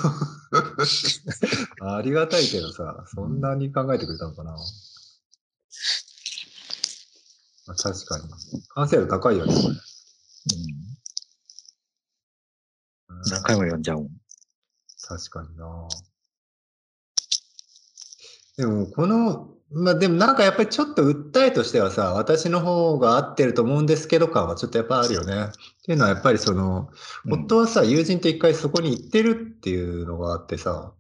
[1.96, 4.52] ありがたいけどさ、そんなに考えてくれたのかな。
[7.66, 8.24] まあ、確かに。
[8.74, 9.66] 完成度高いよね、これ。
[9.68, 9.70] う
[13.14, 13.28] ん。
[13.30, 14.10] 何回も読んじゃうもん。
[15.02, 15.88] 確かにな。
[18.58, 25.34] でも、この、まあでもなんかやっぱりちょっと訴えとしてはさ、私の方が合ってると思うんですけど感はちょっとやっぱあるよね。
[25.34, 25.46] っ
[25.84, 26.90] ていうのはやっぱりその、
[27.26, 30.92] うん夫はさ、友人と一回そこに行ってるっていうのがあってさ、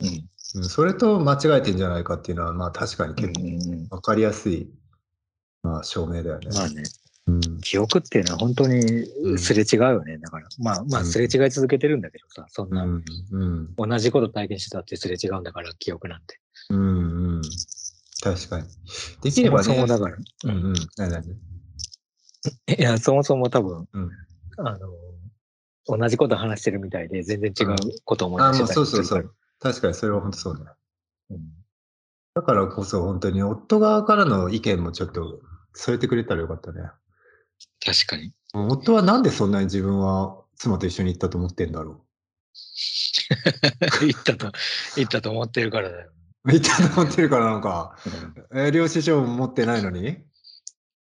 [0.00, 0.28] うん。
[0.54, 4.70] うん、それと間違えてんじゃないかっていうのは、まあ確かに結構わかりやすい、
[5.62, 6.48] まあ証明だよね。
[6.54, 6.82] まあね、
[7.26, 10.18] うん、記憶っていうのは本当にすれ違うよね。
[10.18, 16.41] だから、まあまあすれ違い続けてるんだけどさ、そんなうん、うん、同じこと体験してたってすれ違うんだから、記憶なんて。
[16.72, 17.42] うん、うん。
[18.22, 18.66] 確かに。
[19.22, 19.64] できればね。
[19.64, 20.74] そもそもだから、うん、うん。
[20.96, 21.24] 何々
[22.78, 24.10] いや、そもそも多分、うん。
[24.58, 29.72] あの、同じこと話してるみたいで、全然違うことを思いあ、出してもうそうたりするからそうそう。
[29.72, 30.70] 確かにそれは本当そうだね。
[31.30, 31.62] うん
[32.34, 35.40] だからこそ本当に夫側からの意見もちょっと
[35.74, 36.80] 添えてくれたらよかったね。
[37.84, 38.32] 確かに。
[38.54, 42.04] 夫はなんでそんなに自分は妻と一緒に行ったと思ってんだろ
[44.00, 44.50] 言 ったと、
[44.96, 46.10] 言ったと思ってるからだよ。
[46.44, 46.52] う。
[46.52, 47.96] 行ったと思ってるからなのか。
[48.52, 50.18] うんえー領収書も持ってないのに？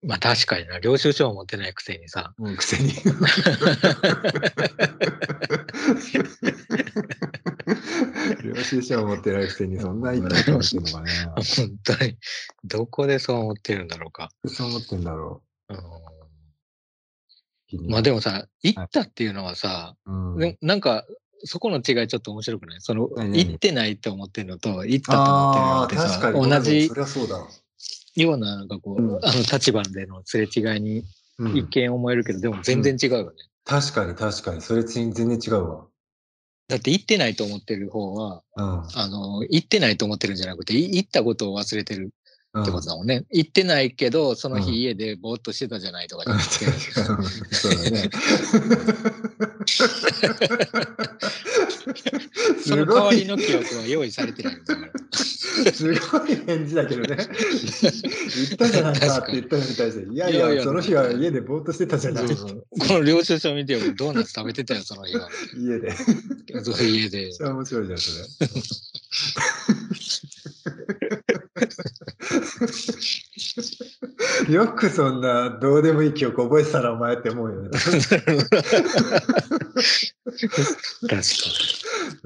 [0.02, 2.92] まあ確かにな、領収書を持ってないくせにさ、もうくせに。
[8.44, 11.34] 領収書を持ってないくせにそんな言ったと思ってんのかな。
[11.34, 11.42] 本
[11.82, 12.16] 当に、
[12.64, 14.28] どこでそう思ってるんだろうか。
[14.46, 15.80] そう思ってんだろうんう。
[17.66, 21.04] 気にまあでもさ、行ったっていうのはさ、うんでなんか、
[21.44, 22.80] そこの違いちょっと面白くない？
[22.80, 26.50] その、行ってないって思ってるのと、行ったと思ってるのってさ、確かに。
[26.50, 26.90] 同じ。
[28.22, 31.04] ような、なんかこう、うんあの立場でのすれ違いに
[31.38, 33.32] うん一見思えるけど、でも全然違うよね。
[33.64, 34.62] 確かに確かに。
[34.62, 35.86] それ全然違うわ。
[36.68, 38.64] だって行ってないと思ってる方は、うん。
[38.94, 42.10] あの、行ってないと思ってるんじゃなくて、い行ったことを忘れてる
[42.62, 43.24] ってことだもんね。
[43.30, 46.64] 行ってないけど、そのうん日家でぼーっとしてたじゃないとかじゃなくて、
[47.54, 48.10] そうだね。
[52.64, 54.92] その代わりの記憶は用意されてないんだから。
[55.72, 57.16] すごい返事だけどね。
[57.16, 57.28] 言っ
[58.58, 62.24] たじゃないかって言ったのに対して、いやいや、その日は家でぼーっとしてたじゃない。
[62.26, 62.34] こ
[62.80, 65.28] の領収書見てよ、ドーナツ食べてたよ、その日は。
[65.56, 65.92] 家で。
[66.48, 67.32] 家でめっ。
[67.32, 68.48] ちゃ面白いじゃん、それ。
[74.48, 77.70] よくそんなどうでもいい記憶覚えてたな、お前って思うよね。
[77.70, 78.08] 確
[81.10, 81.24] か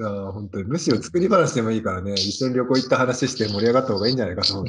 [0.02, 4.66] ああ本当にむしろ作り話でもいいからね、一緒に旅行行った話して盛り上がった方がいいんじゃないかと思う。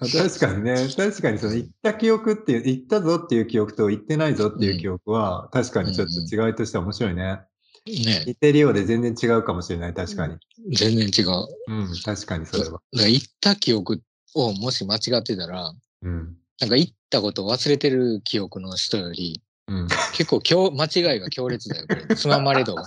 [0.00, 7.40] 確かにね、確かにその行った記憶っていう、行ったぞっていう記憶と行ってないぞっていう記憶は、確かにちょっと違いとしては面白いね。
[7.86, 8.06] に。
[8.06, 10.36] ね似てるようで全然違うかもしれない、確かに。
[10.72, 11.46] 全然違う。
[11.68, 12.72] うん、確かにそれは。
[12.72, 14.02] だから行った記憶
[14.34, 16.36] をもし間違ってたら、うん。
[16.60, 22.06] なんか行ったことを忘れてる記憶の人より、うん、結構強間違いが強烈だよ、これ。
[22.16, 22.84] つままれ度が。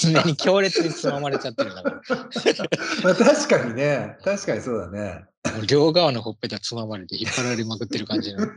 [0.00, 2.00] 常に強烈につままれちゃってるんだから。
[3.02, 5.24] まあ確かにね、確かにそうだね。
[5.66, 8.46] 両側のほっぺたつままれて引っ張られまくってる感じの。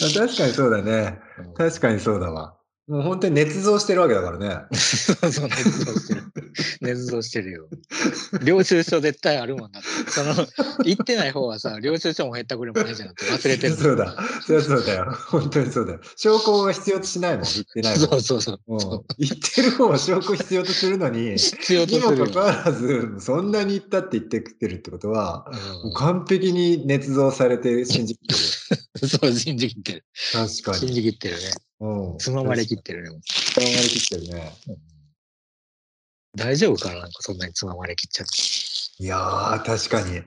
[0.00, 1.20] まあ確かにそうだね。
[1.56, 2.59] 確かにそうだわ。
[2.90, 4.62] もう本当に捏造してるわけだからね。
[4.74, 6.22] そうそう、捏造してる。
[6.82, 7.68] 捏造してるよ。
[8.42, 10.10] 領収書絶対あるもんだって。
[10.10, 10.34] その、
[10.84, 13.76] 行ってない方はさ、領収書も減ったくれもないじゃなくて忘れてる。
[13.76, 14.16] そうだ。
[14.44, 15.16] そりゃそうだよ。
[15.28, 16.00] 本当にそうだよ。
[16.16, 17.44] 証拠は必要としないもん。
[17.44, 18.08] 言ってないもん。
[18.08, 18.76] そうそうそう。
[18.76, 22.26] う言ってる方は証拠必要とするのに、必要とにもするよ。
[22.26, 25.46] かかわらず、そんなに言ったって言ってきてるってことは、
[25.84, 28.34] うん完璧に捏造されて信じきって
[29.06, 29.06] る。
[29.08, 30.04] そう、信じきってる。
[30.32, 30.78] 確かに。
[30.78, 31.42] 信じきってるね。
[31.80, 32.18] うん。
[32.18, 33.20] つままれきってるね。
[33.24, 34.52] つままれきってるね。
[36.36, 39.02] 大丈夫かななんかそんなにつままれきっちゃって。
[39.02, 40.22] いやー、確かに。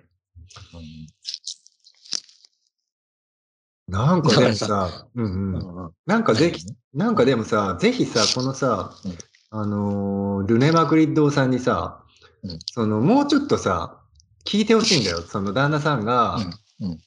[3.87, 5.85] なんかでもさ、うんうん。
[5.85, 9.17] うんなんかぜひ、なんかでもさ、ぜひさ、このさ、うん
[9.55, 12.03] あのールネ・マグリッドさんにさ、
[12.41, 13.99] うんその、もうちょっとさ、
[14.45, 15.21] 聞いてほしいんだよ。
[15.21, 16.39] その旦那さんが、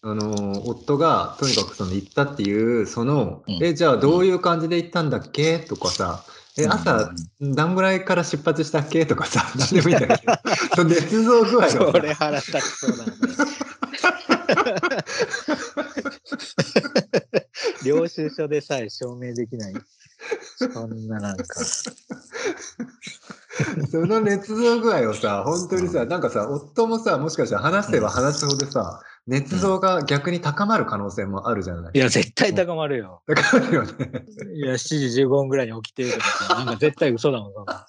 [0.02, 3.62] あのー夫がとにかくその行ったっていう、その、うん。
[3.64, 5.58] え、じゃあどういう感じで行ったんだっけ？
[5.58, 6.24] とかさ、
[6.58, 7.10] え、朝、
[7.40, 9.04] 何ぐらいから出発したっけ？
[9.06, 10.32] とかさ、 何でもいいんだけど、
[10.76, 11.78] その捏造具合がさ。
[11.92, 13.12] それ腹立ちそうだね。
[17.84, 19.74] 領収書でさえ証明できない。
[20.58, 21.44] そんななんか。
[23.90, 33.22] その捏造具合をさ、本当にさ、なんかさ、夫もさ、もしかしたら話せば話すほどさ、捏造が逆に高まる可能性もあるじゃないいや、絶対高まるよ。
[33.26, 33.90] 高まるよね。
[34.54, 37.86] いや、7時15分ぐらいに起きてるとかさ、なんか絶対嘘だもん、そんな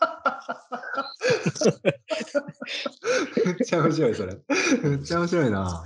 [3.45, 4.37] めっちゃ面白い、それ。
[4.83, 5.83] めっちゃ面白いな。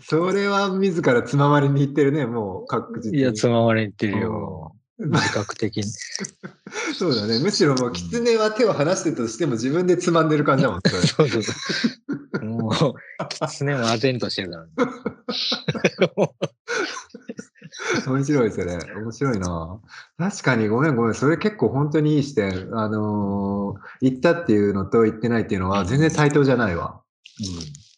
[0.00, 3.18] それは自らつままりに行ってるね、もう確実に。
[3.18, 4.76] いや、つままれにってるよ。
[4.98, 5.84] 自覚的に。
[6.98, 7.38] そうだね。
[7.38, 11.52] むしろもう、狐は手を離してたとしても自分でつまんでる感じだもん、 そうそうそ
[12.40, 12.44] う。
[12.44, 12.72] もう、
[13.28, 14.72] 狐も唖然としてるからね。
[18.06, 18.76] 面白い、それ。
[18.96, 19.80] 面白いな。
[20.18, 21.14] 確かに、ごめんごめん。
[21.14, 22.76] それ結構本当にいい視点。
[22.76, 27.00] あのー行ったっていうのと行ってないっていうのは全然対等じゃないわ。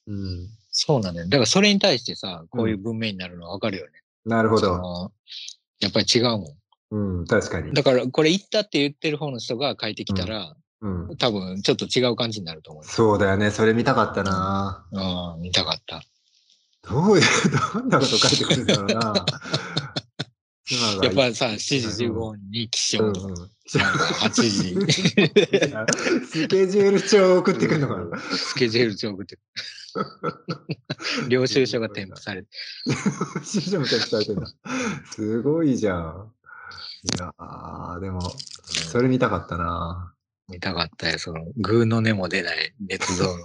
[0.08, 0.48] うんうん。
[0.70, 1.26] そうなんだよ。
[1.26, 3.92] だからそれに対してさ、こういう文面になるのはわかるよね。
[4.24, 5.12] なるほど。
[5.80, 6.59] やっぱり違うもん。
[6.90, 7.72] うん、確かに。
[7.72, 11.16] だから、これ行ったって言ってる方の人が書いてきたら、うん。
[11.16, 12.85] 多分ちょっと違う感じになると思う。
[12.85, 13.50] そうだよね。
[13.50, 14.87] それ見たかったな。
[14.92, 16.03] うん、見たかった。
[16.88, 17.24] どういう、
[17.74, 19.26] どんなこと書いてくるんだろうな。
[20.64, 23.35] 妻がやっぱさ、7時15分に起床、うんうん。
[23.35, 24.74] なんか8時、
[26.26, 28.20] スケジュール帳を送ってくるのかな。
[28.20, 29.38] スケジュール帳送って、
[31.29, 32.48] 領収書が添付されて、
[33.44, 34.46] 師匠も添付されてんだ。
[35.12, 36.33] すごいじゃん。
[37.02, 38.20] いやー、でも、
[38.62, 40.12] それ見たかったな。
[40.48, 43.44] 見たかったよ、その、グーの音も出ない捏造の。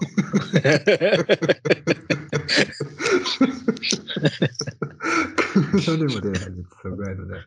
[5.86, 7.38] 空のでも出ないです、ぐらいのね。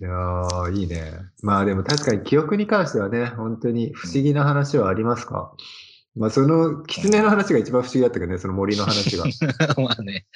[0.00, 1.12] いやー、いいね。
[1.42, 5.52] まあでも確かに記憶に関してはね、本当に不思議な話はありますか？
[6.18, 9.24] まあその、狐の話が一番不思議だったけどね、 その森の話が。
[9.80, 10.26] まあね、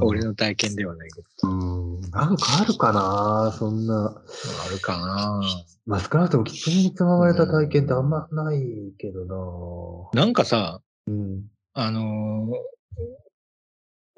[0.00, 4.22] うん俺の体験ではないけど、うん、なんかあるかなそんな。
[4.66, 5.42] あるかな
[5.86, 11.44] まあ少なくとも狐につままれた体験ってあんまないけどななんかさ、うん。
[11.74, 12.76] あのー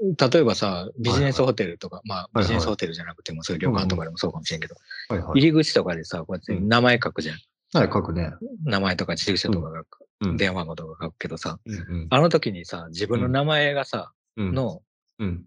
[0.01, 4.77] 例えばさ、ビジネスホテルとか、まあ、はいビジネスホテルじゃなくても、そういう旅館とかでもそうかもしれんけど、
[5.09, 5.41] はいはい。
[5.41, 7.39] 入り口とかでさ、こうやって名前書くじゃん。
[7.75, 8.31] はい、書くね。
[8.65, 9.83] 名前とか住所とかが、
[10.21, 10.37] うん。
[10.37, 12.07] 電話番号とか書くけどさ、うんうん。
[12.11, 14.83] あの時にさ、自分の名前がさ、うん、の、
[15.19, 15.45] うん。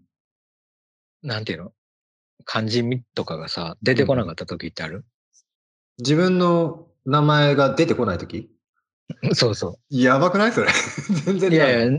[1.22, 1.72] なんていうの？
[2.44, 5.04] 漢字みとかがさ、出てこなかった時ってある、
[5.98, 8.50] 自分の名前が出てこないとき
[9.34, 9.74] そうそう。
[9.90, 10.68] やばくないそれ？
[11.24, 11.58] 全然ない。
[11.58, 11.98] いやいや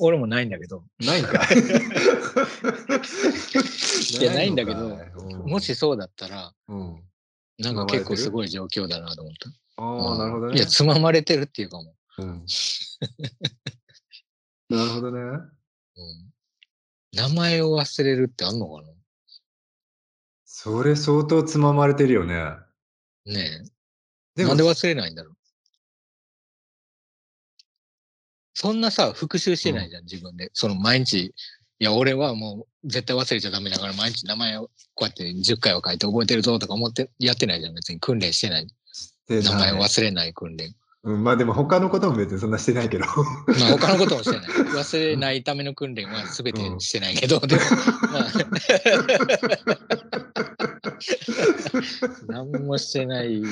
[0.00, 1.46] 俺もないんだけど、ないんかい。
[4.20, 4.98] いやないんだけど
[5.46, 7.02] もしそうだったら、うん。
[7.58, 9.34] なんか結構すごい状況だなと思っ
[9.76, 9.82] た。
[9.82, 10.56] ああ、なるほどね。
[10.56, 11.94] いや、つままれてるっていうかも。
[12.18, 12.46] うん。
[14.68, 15.20] なるほどね。
[15.20, 15.50] うん、
[17.12, 18.84] 名前を忘れるってあんのか
[20.44, 22.34] それ相当つままれてるよね。
[22.34, 22.66] な
[23.26, 23.68] ねえ。
[24.34, 25.34] でもなんで忘れないんだろう？
[28.54, 30.50] そんなさ、復習してないじゃん、自分で。
[30.52, 31.32] その毎日、い
[31.78, 38.66] や、俺はもう絶対忘れちゃダメだから、毎日名前をこうやって10回は書いて覚えてるぞとか思ってやってないじゃん、別に訓練してない。
[39.28, 40.74] で名前を忘れない訓練。
[41.04, 43.04] うん、まあでも他のことも別にそんなしてないけど。
[43.06, 43.14] まあ
[43.78, 44.48] 他のこともしてない。
[44.74, 47.62] 忘れないための訓練は全てしてないけど、でも、
[48.10, 48.26] まあ、
[52.26, 53.42] 何もしてない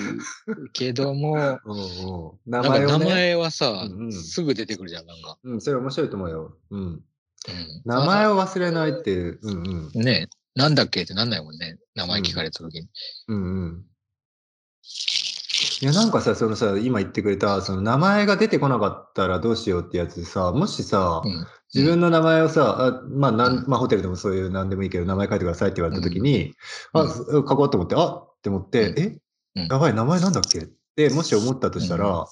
[0.73, 5.39] けども、うんうん、名なんか名前はさ、うんうんすぐ出てくるじゃん、なんか。
[5.45, 6.57] うん、それ面白いと思うよ。
[6.71, 6.81] うん。
[6.81, 7.03] うん
[7.85, 9.39] 名前を忘れないっていう。
[9.41, 10.03] うんうん。
[10.03, 11.79] ねえ、なんだっけってなんないもんね。
[11.95, 12.89] 名前聞かれた時に。
[13.29, 13.85] うんうん。
[15.83, 21.47] いや、なんかさ、そのさ、今言ってくれた、その名前が出てこなかったらどうしようってやつでさ、もしさ、うん。
[21.75, 26.55] 自分の名前をさ、あまあ、なん、まあ、ホテルでもそういう何でもいいけど、名前書いてくださいって言われたときに、
[26.95, 27.03] うん。
[27.03, 28.99] あ、書こうと思って、あって思って、うん。
[28.99, 29.19] え？
[29.57, 29.67] うん。
[29.67, 30.61] やばい、名前なんだっけ？
[30.61, 32.27] って、もし思ったとしたら、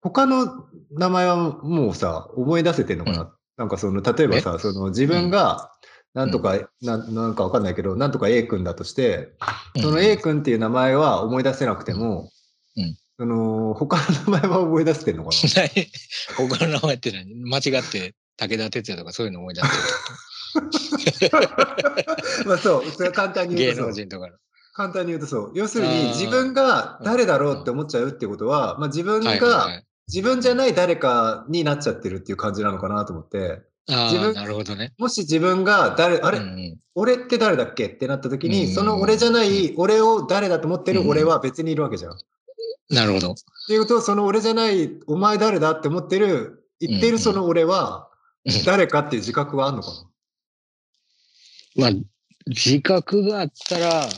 [0.00, 5.72] 他の名前はもうさ、思い出せてんのかな、うなんかその、例えばさ、その自分が、
[6.14, 9.34] なんとか、なん、なんかわかんないけど、なんとか A 君だとして、
[9.80, 12.30] その A 君っていう名前は思い出せなくても、
[12.76, 13.96] うんその、他
[14.26, 15.34] の名前は思い出せてんのかな？
[16.38, 17.34] 何他の名前って何？
[17.44, 21.30] 間違って武田鉄矢とかそういうの思い出して
[22.46, 23.58] まあそう、それは簡単にる。
[23.58, 23.88] 芸言うとそう。
[23.88, 24.36] 能人とかの。
[24.72, 25.52] 簡単に言うとそう。
[25.54, 29.84] 要するに自分が誰だろうって思っちゃうってことは、まあ自分がい。
[30.06, 34.92] 自分じゃない誰かになっちゃってるっていう感じなのかなと思って、自分なるほどね。
[34.98, 37.86] もし自分が誰、あれ、うんうん俺って誰だっけ？
[37.86, 42.12] ってなった時に、うんその俺じゃない、俺を誰だと思ってるうん俺は別にいるわけじゃん。
[42.12, 42.16] っ
[42.90, 43.34] なるほど。
[43.68, 48.10] ていうと、その俺じゃない、お前誰だって思ってる、言ってるその俺は
[48.44, 49.90] うん、誰かっていう自覚はあんのか
[51.76, 51.90] な？
[51.90, 52.00] まあ、
[52.46, 54.08] 自覚があったら、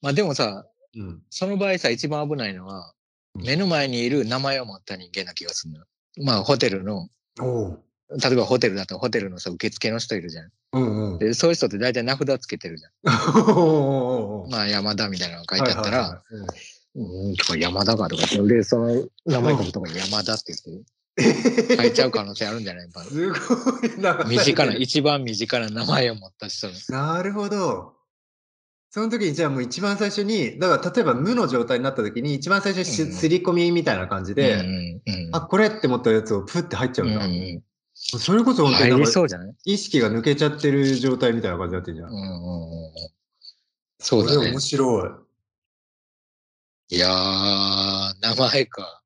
[0.00, 0.64] まあでもさ、
[0.96, 1.22] うん。
[1.28, 2.92] その場合さ、一番危ないのは、
[3.34, 5.86] うん目の前にいる名前を持った人間な気がするのよ。
[6.24, 7.08] まあ、ホテルの。
[8.10, 10.50] 例えばホテルだとホテルのさ、受付の人いるじゃん。
[10.72, 11.18] うんうん。
[11.18, 12.88] で、そういう人って大体名札つけてるじゃ
[13.52, 14.50] おん。
[14.50, 23.34] まあ、山田みたいなのが書いてあったら、うんとか山田かとかで、その名前書くとか山田って言って、書いちゃう可能性あるんじゃない すご
[23.86, 24.24] いな。
[24.26, 26.72] 身近な、一番身近な名前を持った人の。
[26.88, 27.98] なるほど。
[28.90, 37.24] その時にじゃあもう一番最初に、だから例えば無の状態になった時に一番最初にしうんすり込みみたいな感じで、うんうんうん、あ、これって思ったやつをプッて入っちゃううんんだ。
[37.26, 37.62] うん、
[38.16, 39.54] それこそ本当にな入りんかそうじゃない？
[39.64, 42.08] 意識が抜けちゃってる状態みたいな感じになってるじゃん。
[42.10, 42.90] うんうんうんうん。
[43.98, 44.60] そうだね面。
[44.60, 45.06] 白
[46.90, 46.96] い。
[46.96, 49.02] いやー、名前か。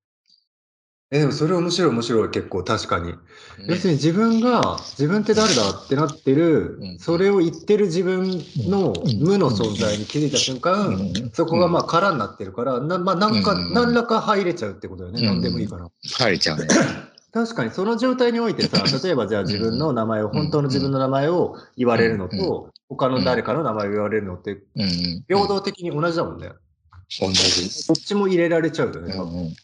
[1.11, 3.09] え、でもそれ面白い面白い結構確かに。
[3.09, 3.19] ね
[3.67, 15.21] 要するに自分が自分って誰だってなってる、うんそれを言ってる自分のうん無の存在に気づいた瞬間、うんそこがまあ空になってるから、なまあなんか、うん何らか入れちゃうってことだよね。
[15.23, 15.91] うん何でもいいから。
[16.19, 16.69] 入れちゃうね。
[17.33, 24.63] 確かにその状態においてさ、 例えばじゃあ自分の名前を、本当の自分の名前を言われるのと、他の誰かの名前を言われるのって。
[25.29, 26.51] 平等的に同じだもんね。
[27.21, 27.87] 同じ。
[27.89, 29.15] どっちも入れられちゃうよね。
[29.15, 29.55] うんうん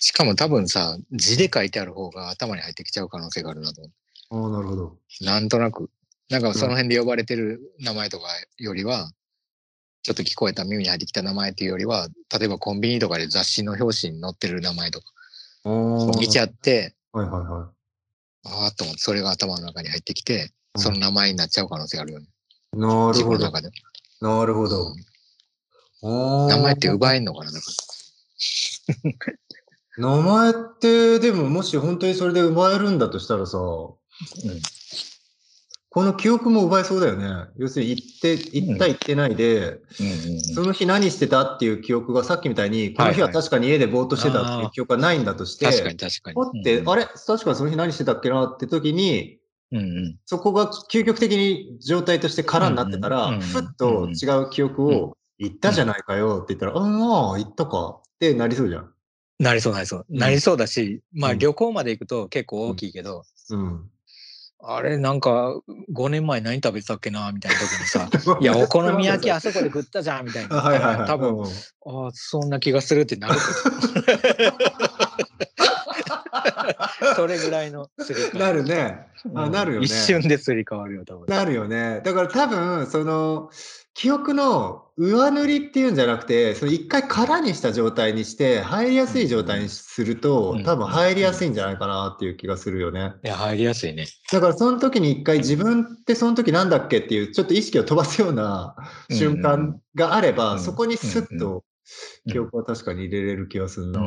[0.00, 3.82] しかも多分さ、字で書いてある方が頭に入ってきちゃう可能性があるなと
[4.30, 4.96] 思ああ、なるほど。
[5.20, 5.24] う。
[5.24, 5.90] なんとなく。
[6.30, 8.26] なんかその辺で呼ばれてる名前とか
[8.58, 9.10] よりは、
[10.02, 12.08] ちょっと聞こえた耳に入ってきた名前っていうよりは、
[12.38, 15.06] 例えばコンビニとかで雑誌の表紙に載ってる名前とか
[16.18, 17.70] 見ちゃって、はいはいは
[18.44, 22.26] ああと思って、それが頭の中に入ってきて、うんその名前になっちゃう可能性があるよね。
[22.74, 22.78] い。
[22.78, 23.38] な自るほど。
[23.38, 23.70] 分の中で。
[24.20, 24.94] なるほど。
[26.02, 27.66] 名名前って奪えんのかなだか
[29.98, 33.64] 名前って、でももし本当にそれで奪えるんだとしたらさ、ら。
[35.98, 37.50] この記憶も奪えそうだよね。
[37.56, 39.80] 要するに行って、行った行ってないで、
[40.54, 46.34] その日何してたっていう記憶がさっきみたいに、この日は確かに家でぼーっとしてたっていう記憶がないんだとして、確かに確かに。
[46.36, 47.04] ポって、うんあれ？
[47.04, 49.40] 確かにその日何してたっけなって時に、
[49.72, 50.18] うんうん。
[50.24, 58.92] そこが究極的に状態として空になってたら、ふっと違う記憶を行ったじゃないかよって言ったら、うん、ああ、行ったかってなりそうじゃん。
[59.40, 60.06] なりそうなりそう。
[60.08, 63.90] うんなりそうだし、まあうん旅行まで行くと結構大きいけど、うん。
[64.60, 65.60] あれなんか
[65.92, 68.10] 5年前何食べてたっけなみたいな時にさ、
[68.42, 70.60] いや、お好み焼きあそこで食ったじゃんみたいあな。
[70.60, 71.06] はいはいはい。
[71.06, 73.34] 多分、うんああ、そんな気がするってなる。
[77.16, 79.06] それぐらいのすり替わなるね。
[79.34, 81.26] あうんなるよね一瞬ですり替わるよ、多分。
[81.28, 82.00] なるよね。
[82.04, 83.50] だから多分、その、
[83.98, 93.14] 記憶の上塗りっていうんじゃなくて、その一回空にした状態にして、入りやすい状態にするとうん、多分入りやすいんじゃないかなっていう気がするよね。
[93.24, 94.06] いや、入りやすいね。
[94.32, 98.76] だからその時に一回自分ってその時なんだっけっていう、ちょっと意識を飛ばすような
[99.10, 101.64] 瞬間があれば、うんそこにスッと
[102.26, 104.06] うん記憶は確かに入れれる気がするな。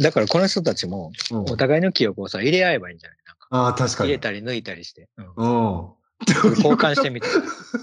[0.00, 3.18] だからこの人たちも、うんお互いの記憶をさ、入れ合えばいいんじゃない？
[3.26, 4.08] なんかああ、確かに。
[4.08, 5.10] 入れたり抜いたりして。
[5.18, 5.88] うんうん。
[6.56, 7.28] 交換してみて。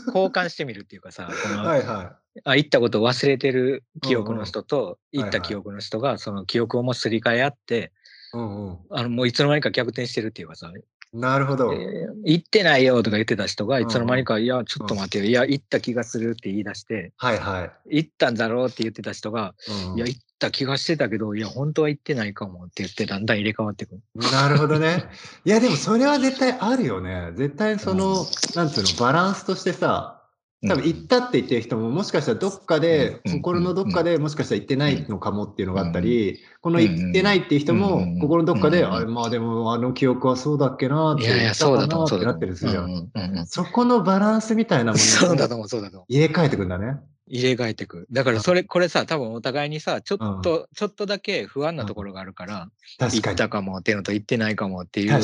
[0.07, 7.91] 交換してみるっていうかさ、このはいはあ行ったことを忘れてる記憶の人と、うんうん行った記憶の人が、その記憶をもうすり替え合って、
[8.33, 8.37] い。
[8.37, 8.77] うんうん。
[8.89, 10.71] あの、もういつの間にか逆転してるっていうかさ、
[11.13, 11.73] なるほど。
[11.73, 17.97] えー行ってないよとか言ってた人が、うんいつの間にか、いや、ちょっと待ってよ、いや、行った気がするって言い出して、はいはい。
[17.97, 19.53] 行ったんだろうって言ってた人が、
[19.89, 24.01] うんいや、行った気がしてたけど、いや、本当は行ってないかもって言って、だんだん入れ替わってくる。
[24.31, 25.03] なるほどね。
[25.43, 27.31] いや、でもそれは絶対あるよね。
[27.35, 30.22] 絶対その、なんつうの、バランスとしてさ、
[30.67, 33.31] 多分行ったって言ってる人ももしかしたらどっかで、うん。
[33.33, 37.79] 心のどっかでもしかしたら行ってないのかもっていうのがあったり、この行ってないっていう人うん。
[37.79, 38.19] もうん。
[38.19, 38.93] 心のどっかで、うん。
[38.93, 42.57] あまあでもあの記憶はそうだっけなってっなってるん。
[42.57, 43.11] うんうん。
[43.13, 43.37] うん。
[43.37, 43.45] うん。
[43.45, 46.13] そこのバランスみたいなものをそうだと思う、そうだと思う。
[46.13, 46.97] 入れ替えてくんだね。
[47.27, 48.07] 入れ替えてく。
[48.11, 53.21] だからそれ、これさ、多分お互いにさ、ちょっと、ちょっとだけ不安なところがあるから、確かに。
[53.23, 55.19] 行ったかもっていうのと行ってないかもっていう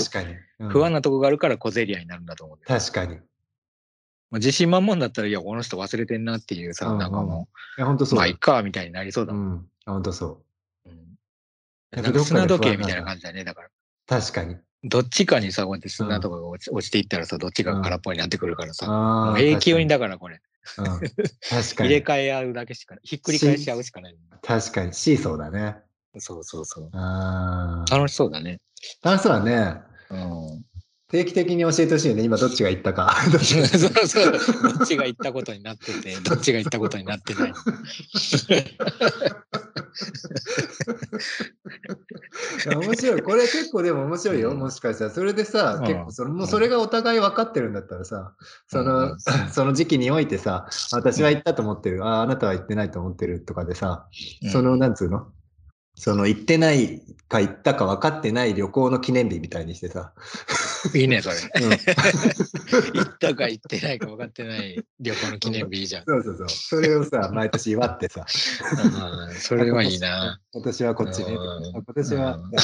[0.70, 2.58] 不安なところがあるから小競り合いになるんだと思う。
[2.66, 3.18] 確かに。
[4.30, 8.18] いまあ自信満々だったら、いや、この人忘れてんなっていうさ、なんかもや、本当う、そう。
[8.18, 9.52] まあ、いっか、みたいになりそうだもん。
[9.52, 9.66] うん。
[9.86, 10.26] 本当そ
[10.86, 10.90] う。
[10.90, 11.00] うん
[11.92, 13.44] なんか砂時計みたいな感じだね。
[13.44, 13.70] だから、
[14.06, 14.58] 確かに。
[14.84, 19.32] どっちかにさ、こうやって砂とかが落ち,、落ちていったらさ、どっちかが空っぽになってくるからさ、ああ。
[19.32, 19.98] もう永久にだ。
[19.98, 20.40] だからこれ、
[20.78, 21.90] うん確かに。
[21.90, 23.02] 入れ替え合うだけしかない。
[23.04, 24.16] ひっくり返し合うしかない。
[24.44, 24.94] 確かに。
[24.94, 25.78] シーソーだね。
[26.20, 26.90] そうそうそう。
[26.94, 27.96] ああ。
[27.96, 28.60] 楽しそうだね。
[29.02, 29.82] 楽しそうだね。
[30.12, 30.66] うん。
[31.12, 32.24] 定期的に教えてほしいよね。
[32.24, 33.16] 今どっちが言ったか。
[33.34, 34.32] どっちそうがそう。
[34.78, 37.54] どっちが行ったことになってて、どっちが行ったことになってない。
[42.76, 43.22] 面白い。
[43.24, 44.54] これ結構でも面白いよ。
[44.54, 45.12] もしかしたら。
[45.12, 48.36] それでさ、うん結構それ、もうそれがお互い分かってるんだったらさ、
[48.68, 49.18] その、うん
[49.52, 52.06] その時期においてさ、私は行ったと思ってる。
[52.06, 54.08] ああ、あなたは行ってないと思ってるとかでさ、
[54.52, 55.28] その、なんつうの？
[55.96, 60.14] その行ってないか行ったか分かってない旅行の記念日みたいにしてさ。
[60.96, 61.36] いいね、それ。
[61.36, 61.72] うん
[62.94, 66.06] 行ったか行ってないか分かってない旅行の記念日じゃん。
[66.06, 66.50] そうそうそう。
[66.50, 68.26] それをさ、 毎年祝ってさ、
[69.30, 70.40] うんそれはいいな。
[70.52, 71.34] 今年はこっちね。
[71.34, 72.62] うん今年はうん行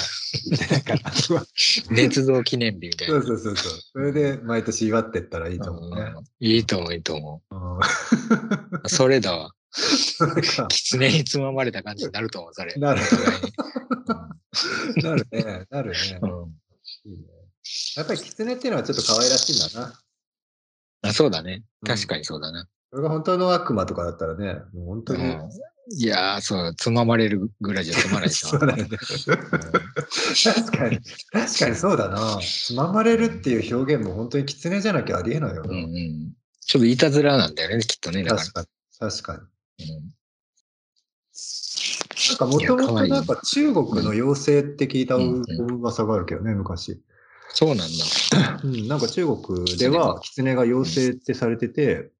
[0.55, 0.99] ってないから。
[1.11, 3.21] 捏造記念日みたいな。
[3.21, 6.01] そうそうそうそれで毎年祝ってったらいいと思うね。
[6.15, 7.41] うんいいと思う、いいと思
[8.83, 8.89] う。
[8.89, 9.51] それだわ。
[10.69, 12.73] 狐につままれた感じになると思う、それ。
[12.75, 13.01] なる。
[15.03, 15.65] なるね。
[15.69, 16.19] なるね。
[16.21, 16.65] うん
[17.05, 17.34] いいね
[17.95, 19.99] やっぱり狐っていうのはちょっと可愛らしいんだな。
[21.01, 21.63] あそうだね。
[21.81, 22.67] うん確かにそうだな。
[22.91, 25.23] それが本当の悪魔とかだったらね、もう本当に。
[25.23, 25.49] うん
[25.87, 28.47] いやー、そう、つままれるぐらいじゃつまらないでしょ。
[28.57, 28.89] そうだね。
[28.89, 30.99] 確かに、
[31.31, 32.39] 確かにそうだな。
[32.41, 35.69] つままれるっていう表現も本当に狐じゃなきゃありえないよな。
[35.69, 36.33] うんうん。
[36.59, 38.23] ちょっといたずらなんだよね、きっとね。
[38.23, 38.67] だか確かに。
[38.97, 39.39] 確かに。
[39.89, 39.95] ら。
[39.95, 40.15] うん
[42.29, 45.43] なんかもともとなんか中国の妖精って聞いたうん
[45.81, 46.99] 噂があるけどね、昔。
[47.49, 47.85] そうなんだ。
[48.63, 52.11] うん、なんか中国では狐が妖精ってされてて、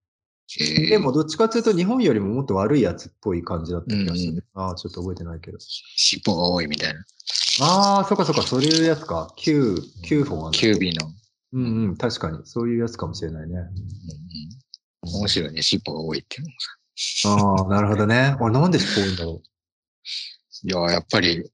[0.89, 4.29] でもどっちかっていうと日本よりももっと悪いやつっぽい感じだった気がする。
[4.29, 5.57] うんうんああ、ちょっと覚えてないけど。
[5.59, 6.99] 尻尾が多いみたいな。
[7.61, 9.33] ああ、そっかそっか、そういうやつか。
[9.37, 10.57] 9、9本ある。
[10.57, 11.11] キュービーの。
[11.53, 12.39] うんうん、確かに。
[12.45, 13.55] そういうやつかもしれないね。
[13.55, 13.69] うんうん
[15.07, 17.63] 面白いね、尻尾が多いっていうのもさ。
[17.63, 18.35] ああ、なるほどね。
[18.39, 19.41] 俺なんで尻尾多いんだろ
[20.63, 21.51] いやー、やっぱり、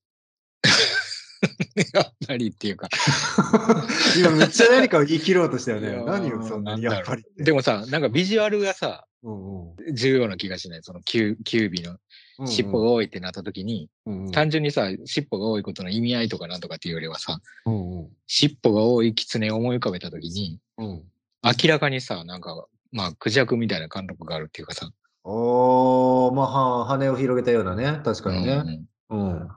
[1.93, 2.87] やっぱりっていうか。
[2.87, 2.89] う。
[4.19, 6.03] 今めっちゃ何かを言い切ろうとしたよね。
[6.05, 7.23] 何をそんなにやっぱり。
[7.37, 10.83] でもさ、なんかビジュアルがさ、うんうん重要な気がしない。
[10.83, 11.97] そのキューキュービーの
[12.39, 21.03] うんうん、尻尾が多いってなった時に、うんうん単純にさ、尻尾が多いことの意味合いとかなんとかっていうよりはさ、うんうん尻尾が多い狐を思い浮かべた時に、うん
[21.43, 24.91] 明らかにさ、なんか、まあ、クジャクみたいな感覚があるっていうかさ。
[25.23, 27.99] おー、まあ、は羽を広げたようなね。
[28.03, 28.85] 確かにね。
[29.09, 29.31] うん。
[29.31, 29.49] うん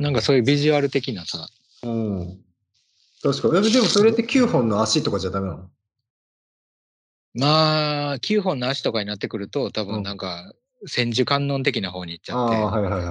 [0.00, 1.46] なんかそういうビジュアル的なさ、
[1.82, 2.40] うん。
[3.22, 3.68] 確かに。
[3.68, 5.70] えでもそれって9本の足とかじゃダメなの？
[7.34, 10.52] まあ、9本の足とかになってくると、多うん分なんか、
[10.86, 13.10] 千手観音的な方に行っちゃって、はいはいはいは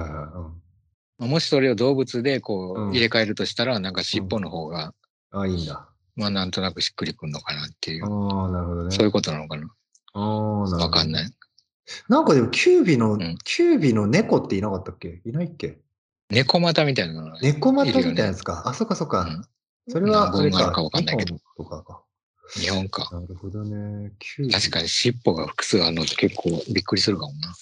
[1.18, 4.92] まあもしそれを動物でこう入れ替えるとしたら、なんか尻尾の方が、
[5.32, 5.88] うん、ああ、いいんだ。
[6.16, 8.90] まあなんとなくしっくりくるのかなっていう、ああ、なるほどね。
[8.90, 9.68] そういうことなのかな。
[10.12, 10.76] ああ、なるほど。
[10.78, 11.30] わかんない。
[12.08, 15.22] なんかでも、キュービの、んキュービの猫っていなかったっけ？
[15.24, 15.78] いないっけ？
[16.30, 18.62] 猫股みたいなのが猫股みたいなやつか。
[18.66, 19.22] あ、そっかそっか。
[19.22, 19.44] うん
[19.88, 20.70] それは、あれか。
[20.70, 21.36] かわかんないけど。
[22.54, 23.08] 日本か。
[23.12, 24.12] なるほどね。
[24.52, 27.52] 確かに尻尾が複数あるのって結構びっくりするかもな。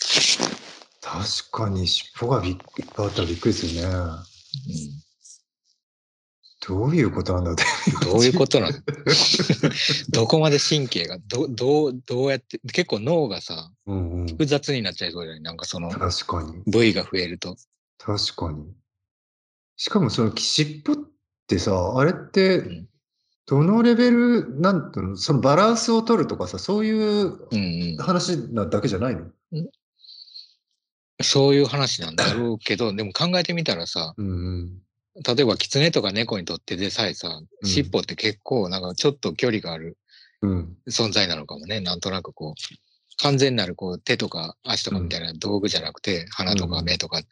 [1.00, 2.58] 確かに尻尾がびっいっ
[2.94, 3.82] ぱいあったらびっくりするね。
[3.86, 4.22] うん
[6.66, 7.62] どういうことなんだって。
[8.04, 8.76] どういうことなの？
[10.10, 14.26] どこまで神経が、ど、どう、どうやって、結構脳がさ、うんうん。
[14.26, 15.40] 複雑になっちゃいそうじゃない？
[15.40, 16.62] なんかその確かに。
[16.66, 17.56] 部位が増えると。
[17.98, 18.64] 確かに。
[19.76, 20.96] しかもその尻尾っ
[21.46, 22.88] てさ、あれってん、
[23.46, 27.96] どのレベル、なんていうの、そのバランスを取るとかさ、そういううんうん。
[27.98, 29.26] 話なだけじゃないの？
[31.20, 34.30] そういう話なんだろうけど、 でも考えてみたらさ、うんう
[34.64, 34.82] ん。
[35.24, 39.98] 例えば狐とか猫にとってでさえさ、うん尻尾って結構なんかちょっと距離がある
[40.42, 40.76] うん。
[40.88, 41.80] 存在なのかもね。
[41.80, 47.26] なんとなくこう、完全なるこう手とか足とかみたいな道具じゃなくて、鼻とか目とかはい、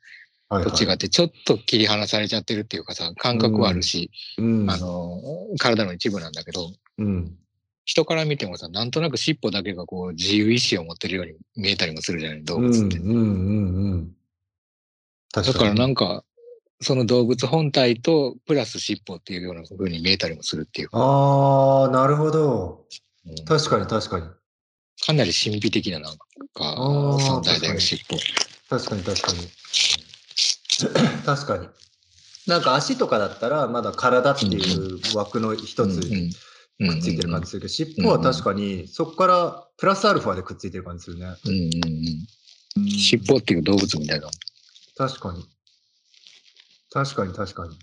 [0.49, 4.71] と違ってちょっと切り離されちゃってるっていうかさ、感覚はあるし、うん。
[4.71, 5.21] あの、
[5.59, 7.37] 体の一部なんだけど、うん。
[7.85, 12.65] 人から見てもさ、なんとなく尻尾だけがこう自由意志を持ってるように見えたりもするじゃない、動うん。
[12.65, 12.71] うん。
[12.71, 12.99] 物って。
[12.99, 13.15] うん。
[13.15, 14.17] うん。
[15.33, 15.55] 確かに。
[15.55, 16.25] だからなんか、
[16.81, 22.87] その動物本体とプラス尻尾っていうような風に見えたりもするっていうか、ああ、なるほど。
[23.27, 24.27] うん確かに確かに。
[25.05, 26.17] かなり神秘的ななん
[26.55, 26.75] か
[27.19, 28.19] 存在だよ、尻尾。
[28.69, 29.39] 確かに確かに。
[31.25, 31.69] 確かに。
[32.47, 41.27] なんか足とかだったら、まだ体っていう枠の一つくっついてる感じするけど、尻尾は確かに、そこからプラスアルファでくっついてる感じするね。
[41.45, 42.91] うんうんうん。
[42.91, 44.29] 尻尾っていう動物みたいな。
[44.97, 45.45] 確かに。
[46.91, 47.77] 確かに確かに。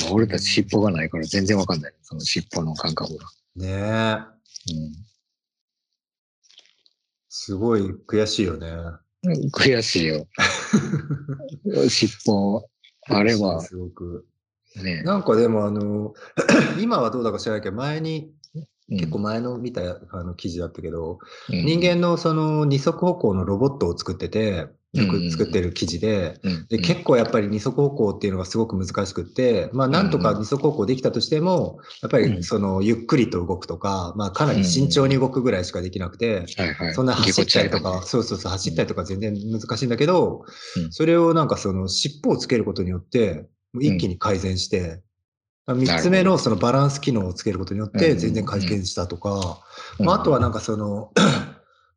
[0.00, 1.94] まあ俺たち尻尾がないから全然わかんない。
[2.02, 3.26] その尻尾の感覚が。
[3.56, 4.36] うん、ねえ。
[7.28, 8.68] すごい悔しいよね。
[9.26, 10.26] うん、悔しいよ。
[11.88, 12.68] 尻尾、
[13.08, 13.60] あれは。
[13.60, 14.26] すごく。
[14.82, 16.14] ね、なんかでもあの、
[16.78, 18.30] 今はどうだか知らないけど、前に、
[18.88, 19.80] 結構前の見た
[20.12, 21.18] あの記事だったけど、
[21.48, 21.64] うん。
[21.64, 24.66] 人間のその二足歩行のロボットを作ってて、
[24.96, 32.36] よく作ってる記事で、うんで結構やっぱり二足歩行っていうのがすごく難しくって、まあなんとか二足歩行できたとしても、やっぱうん。
[32.36, 36.46] りそのゆっくりと動くとか、まあかなり慎重に動くぐらいしかできなくて。
[36.94, 40.44] そんな走ったりとか、そうそうそう、走ったりとか全然難しいんだけど
[40.76, 43.46] うん、それをなんかその尻尾をつけることによって、
[43.80, 45.02] 一気に改善して、
[45.66, 49.60] 三つ目のそのバランス機能をつけることによって全然改善したとか、
[49.98, 51.10] じまあ、あとはなんかその、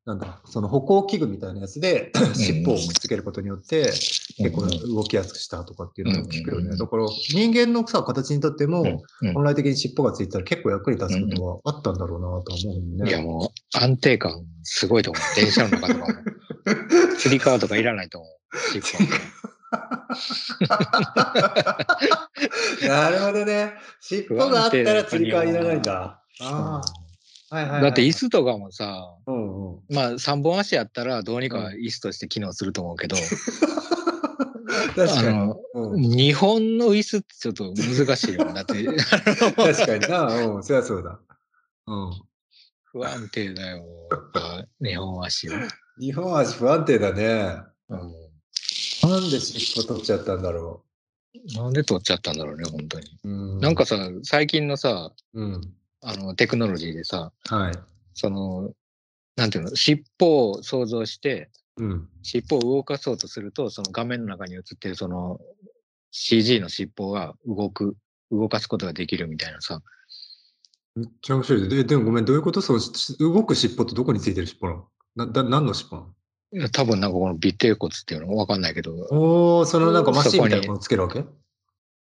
[0.09, 3.93] なんだ、その歩行器具みたいなやつで 尻尾をつけることによって、
[4.37, 6.75] 結構動きやすくしたとかっていうのも聞くよね。
[6.75, 8.97] だから人間のさ、形にとっても、うん
[9.33, 13.07] 本来的に尻尾がついたら結構役に立つことはあったんだろうなとは思うんね。
[13.09, 15.23] いやもう安定感すごいと思う。
[15.39, 16.07] 電車の中とかも。
[17.19, 18.31] 釣り革とかいらないと思う。
[18.81, 19.07] 尻
[22.89, 23.75] なるほどね。
[24.01, 26.23] 尻尾があったら釣り革いらないんだ。
[26.41, 27.08] ああ。
[27.49, 27.81] はいはい、はい。
[27.81, 29.79] 尾だって椅子とかもさ、うんうん。
[29.89, 33.15] まあ3本足やったらどうにか椅子として機能すると思うけど、
[34.95, 35.27] 確かに。
[35.27, 38.45] あの、うん、日本の椅子ってちょっと難しいよ。
[38.53, 40.47] だって、確かにな。
[40.47, 41.19] うん、そりゃそうだ。
[41.87, 42.21] うん。
[42.85, 43.85] 不安定だよ。
[44.81, 45.67] 日本足は。
[45.99, 47.61] 日本足不安定だね。
[47.89, 48.29] うん
[49.01, 50.83] なんで尻尾取っちゃったんだろ
[51.55, 53.05] なんで取っちゃったんだろうね、本当に。
[53.23, 53.29] う。
[53.29, 55.61] うん、なんか、さ、最近のさ、うん。
[56.01, 57.73] あの、テクノロジーでさ、はい。
[58.13, 58.71] その、
[59.35, 62.09] なんていうの、尻尾を想像して、うん。
[62.23, 65.39] 尻尾を動かそうとすると、その画面の中に映ってるその
[66.11, 67.95] CG の尻尾が動く、
[68.31, 69.81] 動かすことができるみたいなさ。
[70.95, 71.75] めっちゃ面白いです。
[71.75, 72.61] ででもごめん、どういうこと？
[72.61, 74.87] そうし動く尻尾ってどこについてる尻尾なの？
[75.15, 76.07] な、だ、何の尻尾なの？
[76.51, 78.35] いや多分なんかこの尾てい骨っていうの？
[78.35, 81.23] わかんないけど、おー、そのなんかマシンみたいなのつけるわけ？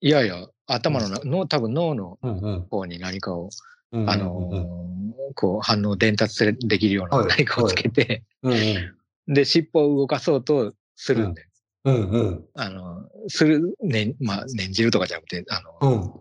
[0.00, 2.66] いやいや、頭のな、の多分脳のうんうん。
[2.68, 3.50] 方に何かを、
[3.92, 4.82] あのー
[5.34, 8.22] こう反応を伝達するできるようはない何かをつけて。
[9.26, 11.46] で、尻尾を動かそうとするんで、
[11.84, 12.44] うんうん。
[12.54, 16.12] あの、する、ね、まあ、念じるとかじゃなくて、あの、うん。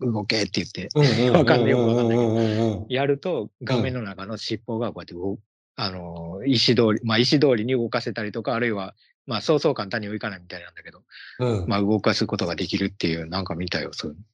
[0.00, 0.88] 動動けって言って。
[1.30, 5.40] わかんないよくわかんないけどやると画面の中の尻尾がこうやって動く、
[5.76, 8.94] あの、石通り、まあ石通りに動かせたりとか、あるいは、
[9.26, 11.02] まあそうそう簡単にはいかないみたいなんだけど、
[11.38, 11.68] うん。
[11.68, 14.24] まあ動かすことができるっていう、なんか見たよ、そういうの。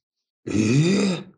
[0.47, 1.36] ええ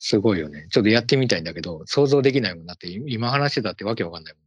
[0.00, 0.66] すごいよね。
[0.70, 4.42] ちょっとやってみたいんだけど、想像できないもんだって、今話してたってわけわかんないもん。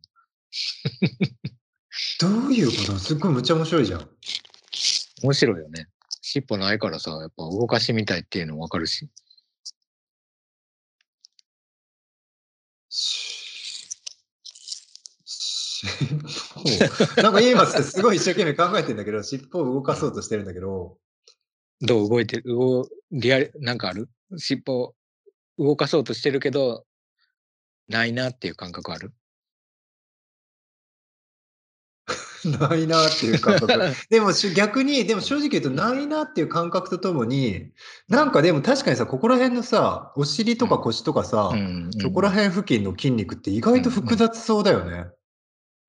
[2.41, 2.97] どういうこと？
[2.97, 4.10] すっごいむっちゃ面白いじゃん。
[5.22, 5.88] 面白いよね。
[6.22, 9.10] 尻尾ないからさ、やっぱ動かしてみたいっていうのもわかるし。
[12.89, 13.39] し
[15.86, 16.16] 尻
[17.20, 20.97] 尾なんか今すごい一生懸命考えてんだけど、尻尾を動かそうとしてるんだけど、
[21.82, 24.95] どう動いてる動リアル、なんかある尻尾
[25.58, 26.86] 動かそうとしてるけど、
[27.88, 29.14] ないなっていう感覚ある？
[32.60, 33.74] ないなっていう感覚。
[34.10, 37.72] でもし逆に、でも正直言うとないなっていう感覚とともに、
[38.10, 45.06] なんかでも確かにさ、ここら辺のさ、お尻とか腰とかさ、うんそこら辺付近の筋肉って意外と複雑そうだよね。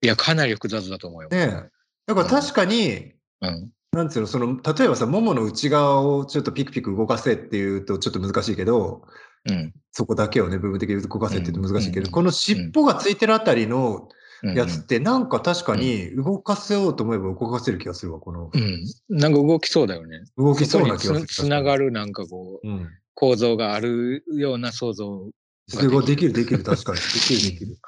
[0.03, 1.29] いや、かなり複雑だと思うよ。
[1.31, 1.71] ねえ。
[2.07, 3.71] だから確かに、うん。
[3.93, 9.07] なんつうの、その、例えばさ、ももの内側をちょっとピクピク動かせっていうとちょっと難しいけど、
[9.51, 9.75] うん。
[9.93, 18.51] そこだけをね、部分的に動かせって難しいけど、うんこの尻尾がついてるあたりのうんやつって、なんか確かに動かせようと思えば動かせる気がするわ、この。
[18.53, 18.85] うん。
[19.09, 20.25] なんか動きそうだよね。
[20.37, 21.27] 動きそうな気がする。
[21.27, 22.89] つつながるなんかこう、うん。
[23.15, 25.31] 構造があるような想像。
[25.69, 26.99] すごい、できる、できる、確かに。
[26.99, 27.79] できる、できる。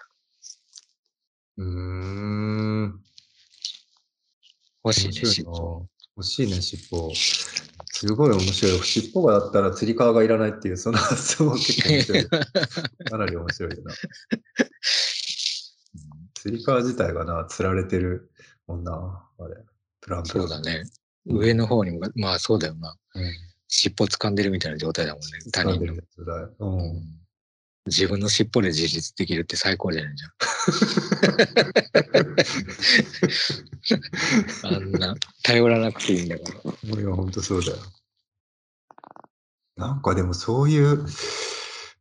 [1.58, 1.66] うー
[2.86, 3.00] ん。
[4.84, 5.86] 欲しいね、尻尾。
[6.16, 7.12] な欲しいね、尻尾。
[7.92, 8.78] すごい面白い。
[8.82, 12.26] 尻尾がだったら釣り革がいらないっていう、その発想は結構面白い。
[13.10, 13.94] かなり面白いよな。
[16.34, 18.30] 釣り革自体がな、釣られてる
[18.66, 18.92] もんな、
[19.38, 19.56] あれ。
[20.00, 20.84] プランプランそうだね。
[21.26, 22.96] 上の方にも、まあそうだよな。
[23.14, 23.32] うん。
[23.68, 25.28] 尻尾掴んでるみたいな状態だもんね。
[25.52, 26.44] 他人の掴ん。
[26.44, 26.56] う。
[26.60, 27.25] うんん
[27.86, 34.74] 自分の尻尾で自立できるって最高じゃないじゃん。
[34.76, 36.44] あんな、頼らなくていいんだか
[36.84, 37.00] ら。
[37.00, 37.78] いや、ほんとそうだよ。
[39.76, 41.06] なんかでもそういう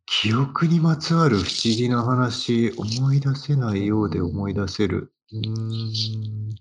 [0.05, 5.13] 記憶にまつわる不思議な話、思い出せないようで思い出せる。
[5.31, 6.55] うーん。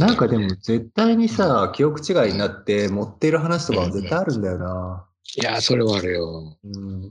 [0.00, 5.06] なんかでも絶対にさ、記憶違いになって持っている話とかは絶対あるんだよな。
[5.36, 6.58] いや、それはあるよ。
[6.62, 7.10] うん。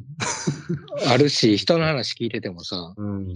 [1.07, 3.33] あるし、人の話聞いててもさ、うん。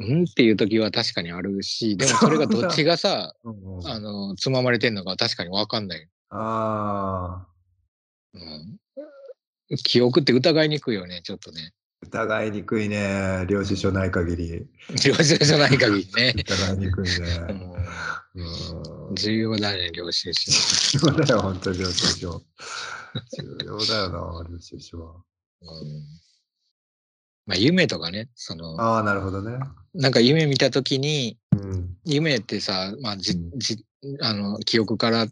[0.00, 6.08] うんっていう時は確かにあるし、でもそれがどっちがさ、 うんあの、つままれてんのか確かにわかんない。
[6.30, 7.48] ああ、
[8.34, 9.76] うん。
[9.76, 11.72] 記憶って疑いにくいよね、ちょっとね。
[12.02, 13.44] 疑いにくいね。
[13.48, 14.66] 領収書ない限り。
[15.04, 16.34] 領収書ない限りね。
[16.36, 17.14] 疑いにくいね。
[19.14, 20.98] 重要だね、領収書。
[20.98, 22.30] 重要だよ、本当に領収書。
[22.30, 25.14] 重要だよな、領収書は。
[25.62, 26.28] うん
[27.48, 29.58] まあ、夢とかね、その、ああ、なるほどね。
[29.94, 31.96] なんか夢見たときに、うん。
[32.04, 33.86] 夢ってさ、まあ、じうん、じ、
[34.20, 35.30] あの、記憶から引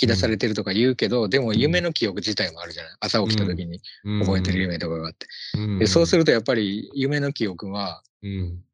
[0.00, 2.92] き出されてるとか言うけど、でも夢の記憶自体もあるじゃない？
[3.00, 3.80] 朝起きた時に
[4.20, 5.26] 覚えてる夢とかがあって。
[5.58, 5.78] うん。
[5.78, 8.64] でそうするとやっぱり夢の記憶は、うん。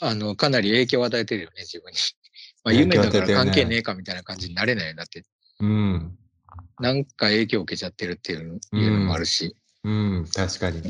[0.00, 1.98] あの、かなり影響を与えてるよね、自分に。
[2.64, 5.24] まあ、影夢だから関係ねえかみたいな感じになれないよだって、
[5.60, 6.18] うん。
[6.80, 9.56] なんか影響を受けちゃってるっていうのもあるし。
[9.84, 10.28] うん。
[10.34, 10.78] 確かに。
[10.80, 10.86] うん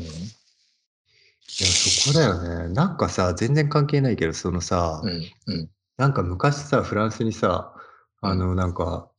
[1.59, 2.73] いや、そこだよね。
[2.73, 5.69] なんかさ、全然関係ないけど、そのさ、うん、うん。
[5.97, 7.73] なんか昔さ、フランスにさ、
[8.21, 9.09] あの、なんか、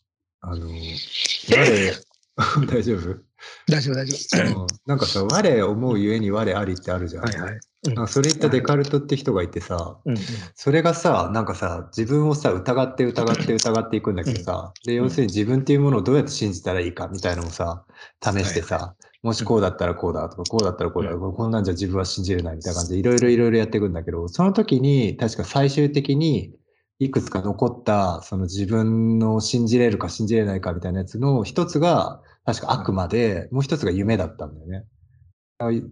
[0.40, 0.68] あの、
[1.50, 3.28] 我、 大丈夫？
[3.68, 4.16] 大丈夫、大丈
[4.60, 4.66] うん。
[4.86, 7.24] なんかさ、我思うゆえに我ありってあるじゃん。
[7.24, 7.38] 夫。
[7.38, 7.60] はいはい。
[7.84, 10.16] なんかそれ言ったデカルトって人がいてさ、うん、
[10.56, 17.84] それがさ、なんかさ、自分をさ、疑って疑って疑っていくんだけどさ、で、要するに自分っていうものをどうやって信じたらいいかみたいなのをさ、
[18.20, 26.52] 試してさ、もしこうだったらこうだとか、こうだったらこうだとか、こんなんじゃ自分は信じれないみたいな感じで、いろいろいろいろやっていくんだけど、その時に、確か最終的に、
[27.00, 34.84] いくつか残った、その自分の信じれるか信じれないかみたいなやつの一つが、確か悪魔で、もう一つが夢だったんだよね。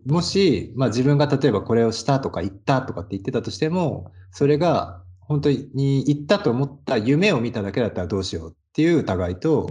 [0.07, 9.69] もし、まあ自分が例えばこれをしたとか言ったとかって言ってたとしても、それが本当に言ったと思った夢を見ただけだったらどうしようっていう疑いと、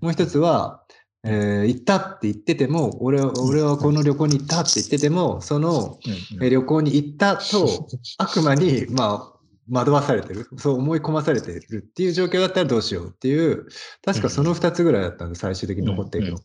[0.00, 0.82] もう一つは、
[1.24, 5.98] えー行ったって言ってても、俺は、俺はこの旅行に行ったって言ってても、その、
[6.40, 9.35] えー旅行に行ったと悪魔に、まあ、
[9.70, 10.48] 惑わされてる。
[10.56, 13.66] そう思い込まされてるっていう状況だったらどうしようっていう、
[14.04, 16.36] 確かその二つぐらいだったんで、最終的に残っているの。
[16.36, 16.42] うん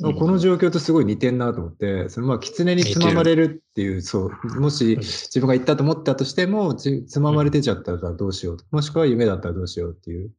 [0.00, 8.56] この状況とすごい似てんなと思って、そのまあ、狐につままれるっていう、そう、もし自分が行ったと思ったとしても、じつままれてちゃったらどうしよう。
[8.70, 10.32] もしくは夢だったらどうしようっていう。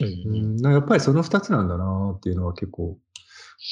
[0.00, 2.98] うんやっぱりその二つなんだなっていうのは結構思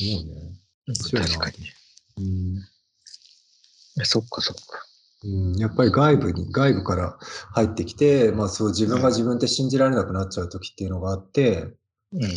[0.01, 0.95] うね。
[0.95, 1.73] 白いな確かにね。
[2.19, 4.90] うんそっかそっか。
[5.23, 7.19] うん、やっぱり外部に、外部から
[7.55, 11.69] 入ってきて、まあそう自分が自分って信じられなくなっちゃう時っていうのがあって、
[12.13, 12.31] うんうん。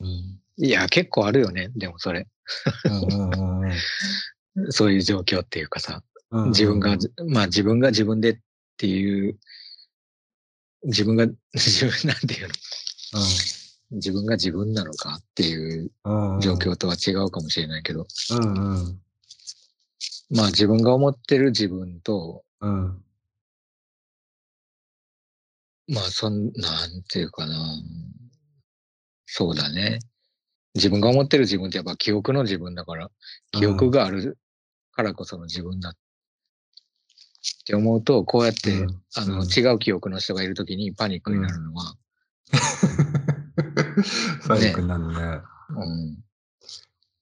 [0.00, 2.28] うん、いや、結構あるよね、でもそれ。
[2.84, 3.72] うんうんうんうん。
[4.70, 6.96] そういう状況っていうかさ、うん自分が、
[7.28, 8.38] まあ自分が自分でっ
[8.76, 9.38] ていう、
[10.84, 12.54] 自分が、 自分なんていうの？
[13.92, 16.40] 自分が自分なのかっていううんうん。
[16.40, 19.00] 状況とは違うかもしれないけど、うんうん
[20.30, 23.02] まあ自分が思ってる自分と、うん
[25.88, 27.54] まあそん、なんていうかな。
[29.26, 30.00] そうだね。
[30.74, 33.10] 自分が思ってる自分ってやっぱ記憶の自分だから、
[33.52, 34.36] 記憶がある
[34.92, 35.92] からこその自分だっ
[37.64, 41.94] て思うと、こうやって、うんあの、うん違う記憶の人がいるときにパニックになるのは、
[44.46, 45.14] パニックになるね。
[45.70, 46.18] うん、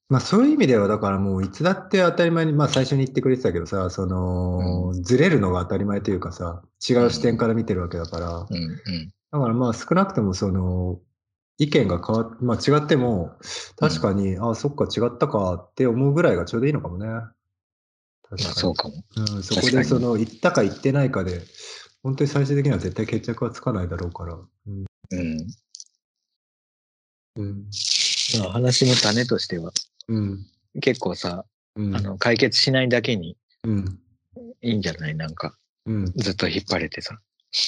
[0.09, 9.11] まあそういう意味では、だからもういつだって当たり前に、まあ最初に言ってくれてたけどさ、その、ずれるのが当たり前というかさ、違う視点から見てるわけだから、うん、うん。
[9.31, 10.99] だからまあ少なくともその、
[11.57, 13.31] 意見が変わっ、まあ違っても、
[13.77, 17.07] 確かに、ああ、そっか違ったかって思うぐらいがちょうどいいのかもね。
[17.07, 18.53] 確まあかに。
[18.55, 19.03] そうかも。
[19.15, 21.41] うん、そこでその、言ったか言ってないかで、
[22.03, 24.35] 本当に最終的には絶対決着はつかないだろうから。
[24.35, 24.85] うん。
[25.11, 25.47] うん。
[27.37, 27.65] うん。
[28.39, 29.71] まあ話の種としては、
[30.07, 30.45] うん。
[30.81, 31.45] 結構さ、
[31.75, 31.95] うん。
[31.95, 33.99] あの、解決しないだけにうん。
[34.61, 35.15] いいんじゃない？
[35.15, 36.05] なんか、うん。
[36.15, 37.19] ずっと引っ張れてさ、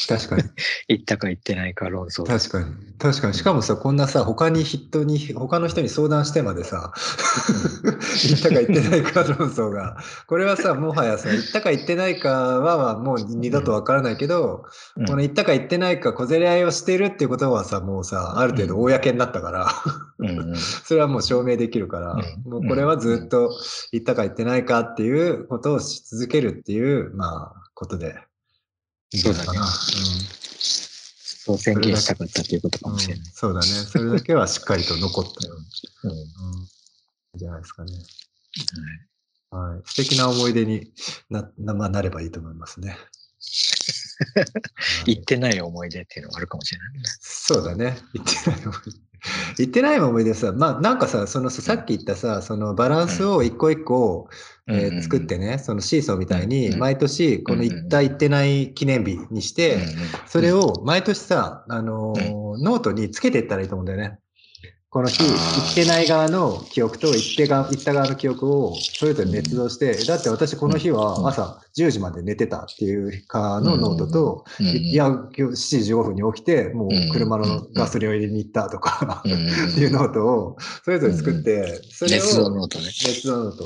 [0.07, 0.43] 確かに。
[0.89, 2.25] 言ったか言ってないか論争。
[2.25, 2.75] 確かに。
[2.99, 3.33] 確かに。
[3.33, 6.93] しかもさ、こんなさ、他に人に、他の人に相談してまでさ、
[8.27, 14.65] 言ったか言ってないか論争が、これはさ、もはやさ、言ったか言ってないかはもう二度とわからないけど、
[14.97, 19.71] うんこの言ったか言ってないか小競り合いをしてるっていうことはさ、もうさ、ある程度公になったから、
[20.19, 20.55] うんうん。
[20.83, 23.51] それはもう証明できるから、うんもうこれはずっと
[23.91, 28.26] 言ったか言ってないかっていうことをし続けるっていう、まあ、ことで。
[29.13, 29.65] いいんじゃないかな。
[31.47, 33.25] そう宣言したかったっていうことかうんもしれない。
[33.33, 33.65] そうだね。
[33.65, 35.55] それだけはしっかりと残ったよ。
[36.03, 36.17] うんうん。
[36.17, 37.93] いいんじゃないですかね。
[39.51, 39.81] はい。
[39.85, 40.91] 素敵な思い出に
[41.29, 42.89] な、なまあ、なればいいと思いますね。
[42.89, 42.97] はい
[45.05, 47.03] 言ってない思い出っていうのもあるかもしれないね。
[47.19, 47.97] そうだね。
[48.13, 49.06] 言ってない思い出。
[49.57, 54.27] 言ってない思い出さ、まあなんかさ、そのさっき言ったさ、そのバランスを一個一個、
[54.67, 59.79] えー作ってね、そのシーソーみたいに、うん毎年この言った言ってない記念日にして、
[60.27, 64.19] それを毎年さ、あのーノートにつけていったらいいと思うんだよね。
[64.97, 65.75] この日、あー。
[65.75, 82.85] 言ってない側の記憶と言ってが言った側の記憶をそれぞれ捏造して、だって私この日は朝10時まで寝てたっていうかのノートと、いや、今日7時15分に起きて、もう車のガソリンを入れに行ったとか、っていうノートをそれぞれ作って、それを捏造ノートね。
[82.85, 83.65] 捏造ノート。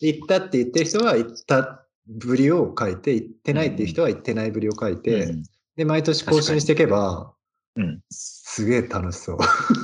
[0.00, 5.44] 言ったって言ってる人は言ったぶりを書いて、言ってないっていう人は言ってないぶりを書いて、うん。
[5.76, 7.32] で、毎年更新していけば、
[7.76, 8.00] うん。
[8.10, 9.38] すげえ楽しそう。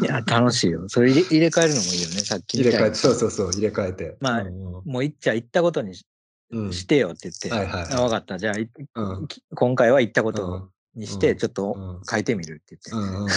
[0.04, 0.88] いや、楽しいよ。
[0.88, 2.20] それ入れ入れ替えるのもいいよね。
[2.20, 4.16] さっき入れ替えて、そうそうそう、入れ替えて。
[4.20, 6.06] まあうんもう言っちゃ言ったことにし,、
[6.50, 7.50] うんてよって言って。
[7.50, 8.38] はいはい分かった。
[8.38, 12.90] じゃあ、いうんき今回は言ったこうとんにして、うんちょっとうん書いてみるって言って。
[12.92, 13.28] うんうん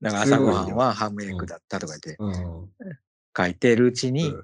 [0.00, 2.70] だから朝ごはんはハムエッグだったとか言って、うんうん
[3.36, 4.34] 書いてるうちに、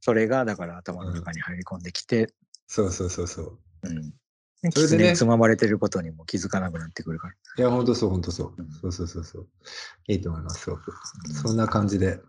[0.00, 2.32] それがだから頭の中に入り込んできて、
[2.66, 3.58] そうそうそうそう。
[3.82, 4.14] うん。
[4.72, 7.34] それでねにつままれてることにも気づかなくなってくるから。
[7.58, 8.70] いや、ほんとそう、ほんとそううん。
[8.70, 9.46] そうそうそうそう。
[10.08, 10.92] いいと思います、すごく。
[11.42, 12.20] そんな感じで、